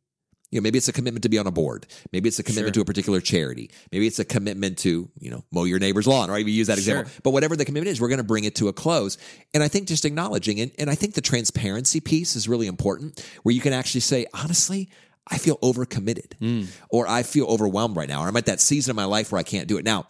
You 0.52 0.60
know, 0.60 0.64
maybe 0.64 0.78
it's 0.78 0.88
a 0.90 0.94
commitment 0.94 1.24
to 1.24 1.30
be 1.30 1.38
on 1.38 1.48
a 1.48 1.52
board. 1.52 1.88
Maybe 2.12 2.28
it's 2.28 2.38
a 2.40 2.44
commitment 2.44 2.76
Sure. 2.76 2.84
to 2.84 2.86
a 2.86 2.86
particular 2.86 3.22
charity. 3.22 3.72
Maybe 3.92 4.06
it's 4.06 4.20
a 4.20 4.26
commitment 4.26 4.78
to, 4.80 5.10
you 5.20 5.32
know, 5.32 5.44
mow 5.52 5.64
your 5.64 5.80
neighbor's 5.80 6.08
lawn, 6.08 6.30
or 6.30 6.38
even 6.38 6.54
use 6.54 6.68
that 6.68 6.78
example. 6.78 7.10
Sure. 7.10 7.20
But 7.24 7.32
whatever 7.32 7.56
the 7.56 7.64
commitment 7.66 7.90
is, 7.92 8.02
we're 8.02 8.10
going 8.10 8.18
to 8.18 8.24
bring 8.26 8.44
it 8.44 8.56
to 8.56 8.68
a 8.68 8.74
close. 8.74 9.18
And 9.54 9.64
I 9.64 9.70
think 9.70 9.88
just 9.88 10.04
acknowledging 10.06 10.60
and, 10.60 10.72
and 10.78 10.90
I 10.90 10.96
think 10.96 11.14
the 11.14 11.22
transparency 11.22 12.00
piece 12.02 12.36
is 12.36 12.50
really 12.50 12.68
important 12.68 13.26
where 13.44 13.56
you 13.56 13.62
can 13.62 13.72
actually 13.74 14.02
say, 14.02 14.26
honestly, 14.34 14.90
I 15.28 15.38
feel 15.38 15.58
overcommitted 15.60 16.34
Hmm. 16.40 16.64
or 16.90 17.08
I 17.08 17.24
feel 17.24 17.46
overwhelmed 17.46 17.96
right 17.96 18.10
now, 18.10 18.22
or 18.24 18.28
I'm 18.28 18.36
at 18.38 18.48
that 18.48 18.60
season 18.60 18.90
of 18.92 18.96
my 18.98 19.06
life 19.06 19.32
where 19.32 19.40
I 19.40 19.44
can't 19.44 19.68
do 19.68 19.78
it. 19.78 19.86
Now, 19.86 20.06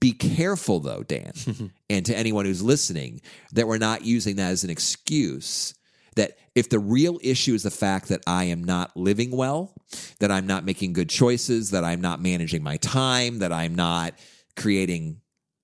be 0.00 0.12
careful 0.12 0.80
though, 0.80 1.02
Dan, 1.02 1.32
and 1.90 2.06
to 2.06 2.16
anyone 2.16 2.44
who's 2.46 2.62
listening, 2.62 3.20
that 3.52 3.66
we're 3.68 3.78
not 3.78 4.04
using 4.04 4.36
that 4.36 4.50
as 4.52 4.64
an 4.64 4.70
excuse. 4.70 5.74
That 6.16 6.36
if 6.54 6.68
the 6.68 6.78
real 6.78 7.18
issue 7.22 7.54
is 7.54 7.62
the 7.62 7.70
fact 7.70 8.08
that 8.08 8.20
I 8.26 8.44
am 8.44 8.62
not 8.62 8.94
living 8.96 9.30
well, 9.30 9.74
that 10.20 10.30
I'm 10.30 10.46
not 10.46 10.64
making 10.64 10.92
good 10.92 11.08
choices, 11.08 11.70
that 11.70 11.84
I'm 11.84 12.00
not 12.00 12.20
managing 12.20 12.62
my 12.62 12.76
time, 12.76 13.38
that 13.38 13.52
I'm 13.52 13.74
not 13.74 14.14
creating 14.56 15.20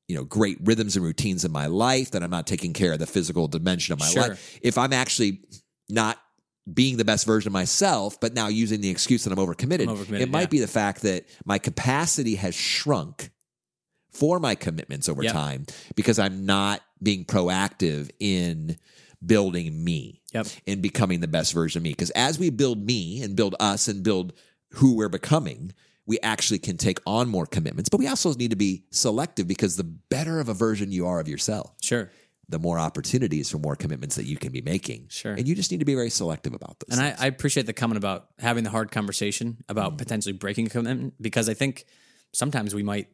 you 0.07 0.17
know 0.17 0.25
great 0.25 0.57
rhythms 0.63 0.97
and 0.97 1.05
routines 1.05 1.45
in 1.45 1.53
my 1.53 1.67
life 1.67 2.13
that 2.13 2.23
i'm 2.23 2.31
not 2.31 2.47
taking 2.47 2.73
care 2.73 2.95
of 2.95 2.99
the 2.99 3.07
physical 3.07 3.47
dimension 3.47 3.93
of 3.93 3.99
my 4.01 4.07
Sure. 4.07 4.29
life 4.29 4.59
if 4.63 4.79
i'm 4.79 4.95
actually 4.95 5.43
not 5.91 6.17
being 6.73 6.97
the 6.97 7.05
best 7.05 7.27
version 7.27 7.49
of 7.51 7.53
myself 7.53 8.19
but 8.19 8.33
now 8.33 8.49
using 8.49 8.81
the 8.81 8.89
excuse 8.89 9.25
that 9.25 9.33
i'm 9.35 9.39
overcommitted, 9.39 9.83
I'm 9.87 9.97
overcommitted, 9.99 10.21
it 10.21 10.31
might 10.31 10.41
yeah. 10.41 10.47
be 10.47 10.61
the 10.61 10.67
fact 10.67 11.03
that 11.03 11.27
my 11.45 11.59
capacity 11.59 12.37
has 12.37 12.55
shrunk 12.55 13.31
for 14.11 14.41
my 14.41 14.55
commitments 14.55 15.11
over 15.11 15.23
Yep. 15.23 15.33
time 15.35 15.67
because 15.95 16.19
i'm 16.19 16.47
not 16.47 16.81
being 17.03 17.27
proactive 17.27 18.11
in 18.19 18.79
building 19.24 19.85
me 19.85 20.20
Yep. 20.33 20.46
in 20.66 20.81
becoming 20.81 21.20
the 21.20 21.28
best 21.28 21.52
version 21.52 21.81
of 21.81 21.83
me 21.85 21.90
because 21.90 22.11
as 22.11 22.38
we 22.38 22.50
build 22.50 22.85
me 22.85 23.22
and 23.22 23.35
build 23.35 23.54
us 23.61 23.88
and 23.88 24.02
build 24.02 24.33
who 24.72 24.94
we're 24.94 25.09
becoming 25.09 25.72
we 26.07 26.18
actually 26.20 26.59
can 26.59 26.76
take 26.76 26.98
on 27.07 27.28
more 27.28 27.46
commitments 27.46 27.88
but 27.88 27.98
we 27.98 28.07
also 28.07 28.33
need 28.35 28.50
to 28.50 28.57
be 28.57 28.85
selective 28.90 29.48
because 29.48 29.76
the 29.76 29.85
better 29.85 30.38
of 30.38 30.48
a 30.48 30.54
version 30.54 30.92
you 30.92 31.07
are 31.07 31.18
of 31.18 31.26
yourself 31.28 31.72
sure. 31.81 32.11
the 32.48 32.59
more 32.59 32.78
opportunities 32.78 33.50
for 33.50 33.59
more 33.59 33.74
commitments 33.74 34.16
that 34.16 34.24
you 34.26 34.37
can 34.37 34.52
be 34.52 34.61
making 34.61 35.07
Sure. 35.09 35.33
and 35.33 35.48
you 35.48 35.54
just 35.54 35.70
need 35.70 35.81
to 35.81 35.87
be 35.87 35.94
very 35.94 36.11
selective 36.11 36.54
about 36.54 36.78
this. 36.81 36.96
And 36.98 37.04
I. 37.07 37.14
I 37.18 37.26
appreciate 37.26 37.66
the 37.66 37.72
comment 37.72 37.96
about 37.98 38.28
having 38.38 38.64
the 38.64 38.70
hard 38.70 38.90
conversation 38.90 39.57
about 39.68 39.94
Mm. 39.94 39.98
potentially 39.98 40.33
breaking 40.35 40.66
a 40.66 40.70
commitment 40.70 41.14
because 41.20 41.48
I 41.48 41.54
think 41.54 41.85
sometimes 42.33 42.74
we 42.74 42.83
might 42.83 43.09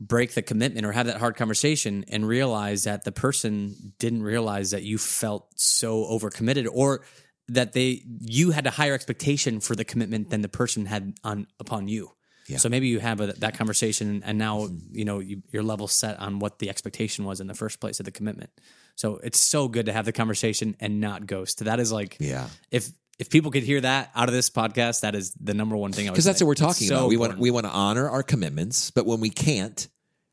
break 0.00 0.34
the 0.34 0.42
commitment 0.42 0.86
or 0.86 0.92
have 0.92 1.06
that 1.06 1.16
hard 1.16 1.36
conversation 1.36 2.04
and 2.08 2.26
realize 2.26 2.84
that 2.84 3.04
the 3.04 3.12
person 3.12 3.94
didn't 3.98 4.22
realize 4.22 4.70
that 4.70 4.82
you 4.82 4.96
felt 4.96 5.48
so 5.56 6.04
overcommitted 6.04 6.68
or 6.72 7.02
that 7.48 7.72
they 7.72 8.02
you 8.20 8.50
had 8.50 8.66
a 8.66 8.70
higher 8.70 8.94
expectation 8.94 9.58
for 9.60 9.74
the 9.74 9.84
commitment 9.84 10.30
than 10.30 10.42
the 10.42 10.48
person 10.48 10.86
had 10.86 11.14
on 11.24 11.46
upon 11.58 11.88
you. 11.88 12.10
So 12.56 12.70
maybe 12.70 12.88
you 12.88 12.98
have 12.98 13.20
a, 13.20 13.26
that 13.26 13.58
conversation 13.58 14.22
and 14.24 14.38
now 14.38 14.68
you 14.92 15.04
know 15.04 15.18
you, 15.18 15.42
you're 15.50 15.62
level 15.62 15.88
set 15.88 16.18
on 16.18 16.38
what 16.38 16.58
the 16.58 16.70
expectation 16.70 17.24
was 17.24 17.40
in 17.40 17.46
the 17.46 17.54
first 17.54 17.80
place 17.80 18.00
of 18.00 18.06
the 18.06 18.12
commitment. 18.12 18.50
So 18.96 19.18
it's 19.22 19.38
so 19.38 19.68
good 19.68 19.86
to 19.86 19.92
have 19.92 20.04
the 20.04 20.12
conversation 20.12 20.76
and 20.80 21.00
not 21.00 21.26
ghost. 21.26 21.64
That 21.64 21.80
is 21.80 21.90
like 21.90 22.16
yeah 22.20 22.48
if 22.70 22.88
if 23.18 23.30
people 23.30 23.50
could 23.50 23.64
hear 23.64 23.80
that 23.80 24.10
out 24.14 24.28
of 24.28 24.34
this 24.34 24.48
podcast, 24.50 25.00
that 25.00 25.14
is 25.14 25.32
the 25.32 25.54
number 25.54 25.76
one 25.76 25.92
thing 25.92 26.08
I 26.08 26.10
because 26.12 26.24
that's 26.24 26.38
say. 26.38 26.44
what 26.44 26.48
we're 26.48 26.52
It's 26.52 26.60
talking 26.60 26.88
so 26.88 26.96
about 26.96 27.08
we 27.08 27.16
want 27.16 27.38
we 27.38 27.50
want 27.50 27.66
to 27.66 27.72
honor 27.72 28.08
our 28.08 28.22
commitments 28.22 28.90
but 28.90 29.06
when 29.06 29.20
we 29.20 29.30
can't 29.30 29.88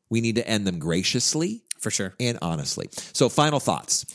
we 0.10 0.22
need 0.22 0.36
to 0.36 0.48
end 0.48 0.66
them 0.68 0.80
graciously 0.80 1.64
for 1.80 1.92
sure. 1.92 2.14
and 2.20 2.38
honestly 2.42 2.90
so 2.92 3.30
final 3.30 3.60
thoughts 3.60 4.06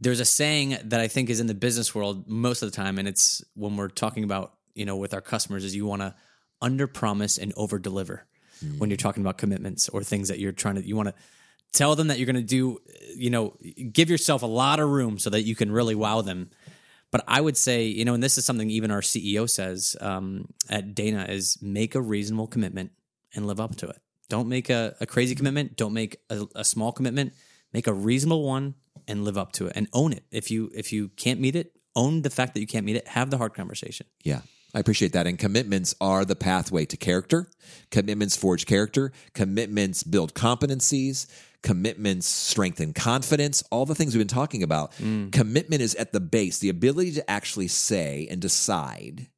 There's 0.00 0.20
a 0.20 0.24
saying 0.24 0.78
that 0.84 1.00
I 1.00 1.08
think 1.08 1.30
is 1.30 1.38
in 1.40 1.46
the 1.46 1.54
business 1.54 1.94
world 1.94 2.26
most 2.26 2.62
of 2.62 2.70
the 2.70 2.76
time, 2.76 2.98
and 2.98 3.06
it's 3.06 3.44
when 3.54 3.76
we're 3.76 3.88
talking 3.88 4.24
about 4.24 4.54
you 4.74 4.84
know 4.84 4.96
with 4.96 5.14
our 5.14 5.20
customers 5.20 5.64
is 5.64 5.76
you 5.76 5.86
want 5.86 6.02
to 6.02 6.14
under 6.60 6.86
promise 6.86 7.38
and 7.38 7.52
over 7.56 7.78
deliver 7.78 8.26
hmm. 8.60 8.78
when 8.78 8.90
you're 8.90 8.96
talking 8.96 9.22
about 9.22 9.38
commitments 9.38 9.88
or 9.88 10.02
things 10.02 10.28
that 10.28 10.38
you're 10.38 10.52
trying 10.52 10.74
to 10.76 10.86
you 10.86 10.96
want 10.96 11.08
to 11.08 11.14
tell 11.72 11.96
them 11.96 12.08
that 12.08 12.18
you're 12.18 12.26
going 12.26 12.36
to 12.36 12.42
do, 12.42 12.78
you 13.16 13.30
know, 13.30 13.56
give 13.92 14.10
yourself 14.10 14.42
a 14.42 14.46
lot 14.46 14.78
of 14.78 14.88
room 14.88 15.18
so 15.18 15.30
that 15.30 15.42
you 15.42 15.54
can 15.54 15.72
really 15.72 15.94
wow 15.94 16.20
them. 16.20 16.50
But 17.12 17.22
I 17.28 17.40
would 17.40 17.56
say, 17.56 17.84
you 17.84 18.04
know, 18.04 18.14
and 18.14 18.22
this 18.22 18.38
is 18.38 18.44
something 18.44 18.68
even 18.70 18.90
our 18.90 19.02
CEO 19.02 19.48
says 19.48 19.94
um, 20.00 20.46
at 20.68 20.94
Dana 20.94 21.26
is 21.28 21.58
make 21.62 21.94
a 21.94 22.00
reasonable 22.00 22.48
commitment 22.48 22.90
and 23.34 23.46
live 23.46 23.60
up 23.60 23.76
to 23.76 23.88
it. 23.88 23.98
Don't 24.28 24.48
make 24.48 24.70
a, 24.70 24.96
a 24.98 25.06
crazy 25.06 25.34
commitment. 25.34 25.76
Don't 25.76 25.92
make 25.92 26.16
a, 26.30 26.46
a 26.56 26.64
small 26.64 26.90
commitment. 26.90 27.34
Make 27.72 27.86
a 27.86 27.92
reasonable 27.92 28.44
one 28.44 28.74
and 29.06 29.24
live 29.24 29.36
up 29.36 29.52
to 29.52 29.66
it 29.66 29.74
and 29.76 29.88
own 29.92 30.12
it. 30.14 30.24
If 30.30 30.50
you 30.50 30.70
if 30.74 30.92
you 30.92 31.10
can't 31.10 31.38
meet 31.38 31.54
it, 31.54 31.72
own 31.94 32.22
the 32.22 32.30
fact 32.30 32.54
that 32.54 32.60
you 32.60 32.66
can't 32.66 32.86
meet 32.86 32.96
it. 32.96 33.06
Have 33.08 33.30
the 33.30 33.36
hard 33.36 33.52
conversation. 33.52 34.06
Yeah. 34.24 34.40
I 34.74 34.80
appreciate 34.80 35.12
that. 35.12 35.26
And 35.26 35.38
commitments 35.38 35.94
are 36.00 36.24
the 36.24 36.34
pathway 36.34 36.86
to 36.86 36.96
character. 36.96 37.50
Commitments 37.90 38.36
forge 38.36 38.64
character. 38.64 39.12
Commitments 39.34 40.02
build 40.02 40.32
competencies. 40.32 41.26
Commitments 41.62 42.26
strengthen 42.26 42.92
confidence. 42.92 43.62
All 43.70 43.86
the 43.86 43.94
things 43.94 44.14
we've 44.14 44.20
been 44.20 44.28
talking 44.28 44.62
about. 44.62 44.92
Mm. 44.94 45.32
Commitment 45.32 45.80
is 45.80 45.94
at 45.94 46.12
the 46.12 46.20
base, 46.20 46.58
the 46.58 46.68
ability 46.68 47.12
to 47.12 47.30
actually 47.30 47.68
say 47.68 48.26
and 48.30 48.40
decide, 48.40 49.28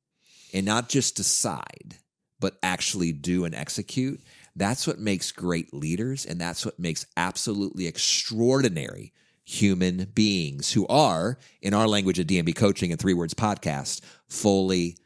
and 0.53 0.65
not 0.65 0.89
just 0.89 1.17
decide, 1.17 1.97
but 2.41 2.57
actually 2.63 3.13
do 3.13 3.45
and 3.45 3.55
execute. 3.55 4.21
That's 4.57 4.87
what 4.87 4.99
makes 4.99 5.33
great 5.33 5.75
leaders, 5.75 6.25
and 6.25 6.41
that's 6.41 6.65
what 6.65 6.79
makes 6.79 7.07
absolutely 7.17 7.87
extraordinary 7.87 9.13
human 9.45 10.07
beings 10.15 10.73
who 10.73 10.87
are, 10.87 11.39
in 11.61 11.75
our 11.75 11.87
language 11.87 12.19
at 12.19 12.27
DMB 12.27 12.57
Coaching 12.57 12.91
and 12.91 13.01
Three 13.01 13.15
Words 13.15 13.35
Podcast, 13.35 14.01
fully 14.29 14.97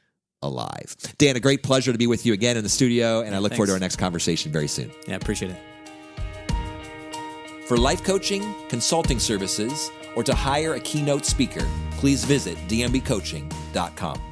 alive. 0.42 0.94
Dan, 1.18 1.36
a 1.36 1.40
great 1.40 1.62
pleasure 1.62 1.92
to 1.92 1.98
be 1.98 2.06
with 2.06 2.24
you 2.24 2.32
again 2.32 2.56
in 2.56 2.62
the 2.62 2.68
studio, 2.68 3.22
and 3.22 3.34
I 3.34 3.38
look 3.38 3.52
forward 3.52 3.66
to 3.66 3.72
our 3.72 3.78
next 3.78 3.96
conversation 3.96 4.52
very 4.52 4.68
soon. 4.68 4.92
Yeah, 5.06 5.16
appreciate 5.16 5.50
it. 5.50 5.60
For 7.68 7.76
life 7.76 8.02
coaching, 8.02 8.54
consulting 8.70 9.18
services, 9.18 9.90
or 10.14 10.24
to 10.24 10.32
hire 10.32 10.72
a 10.72 10.80
keynote 10.80 11.26
speaker, 11.26 11.68
please 11.98 12.24
visit 12.24 12.56
dmbcoaching.com. 12.66 14.27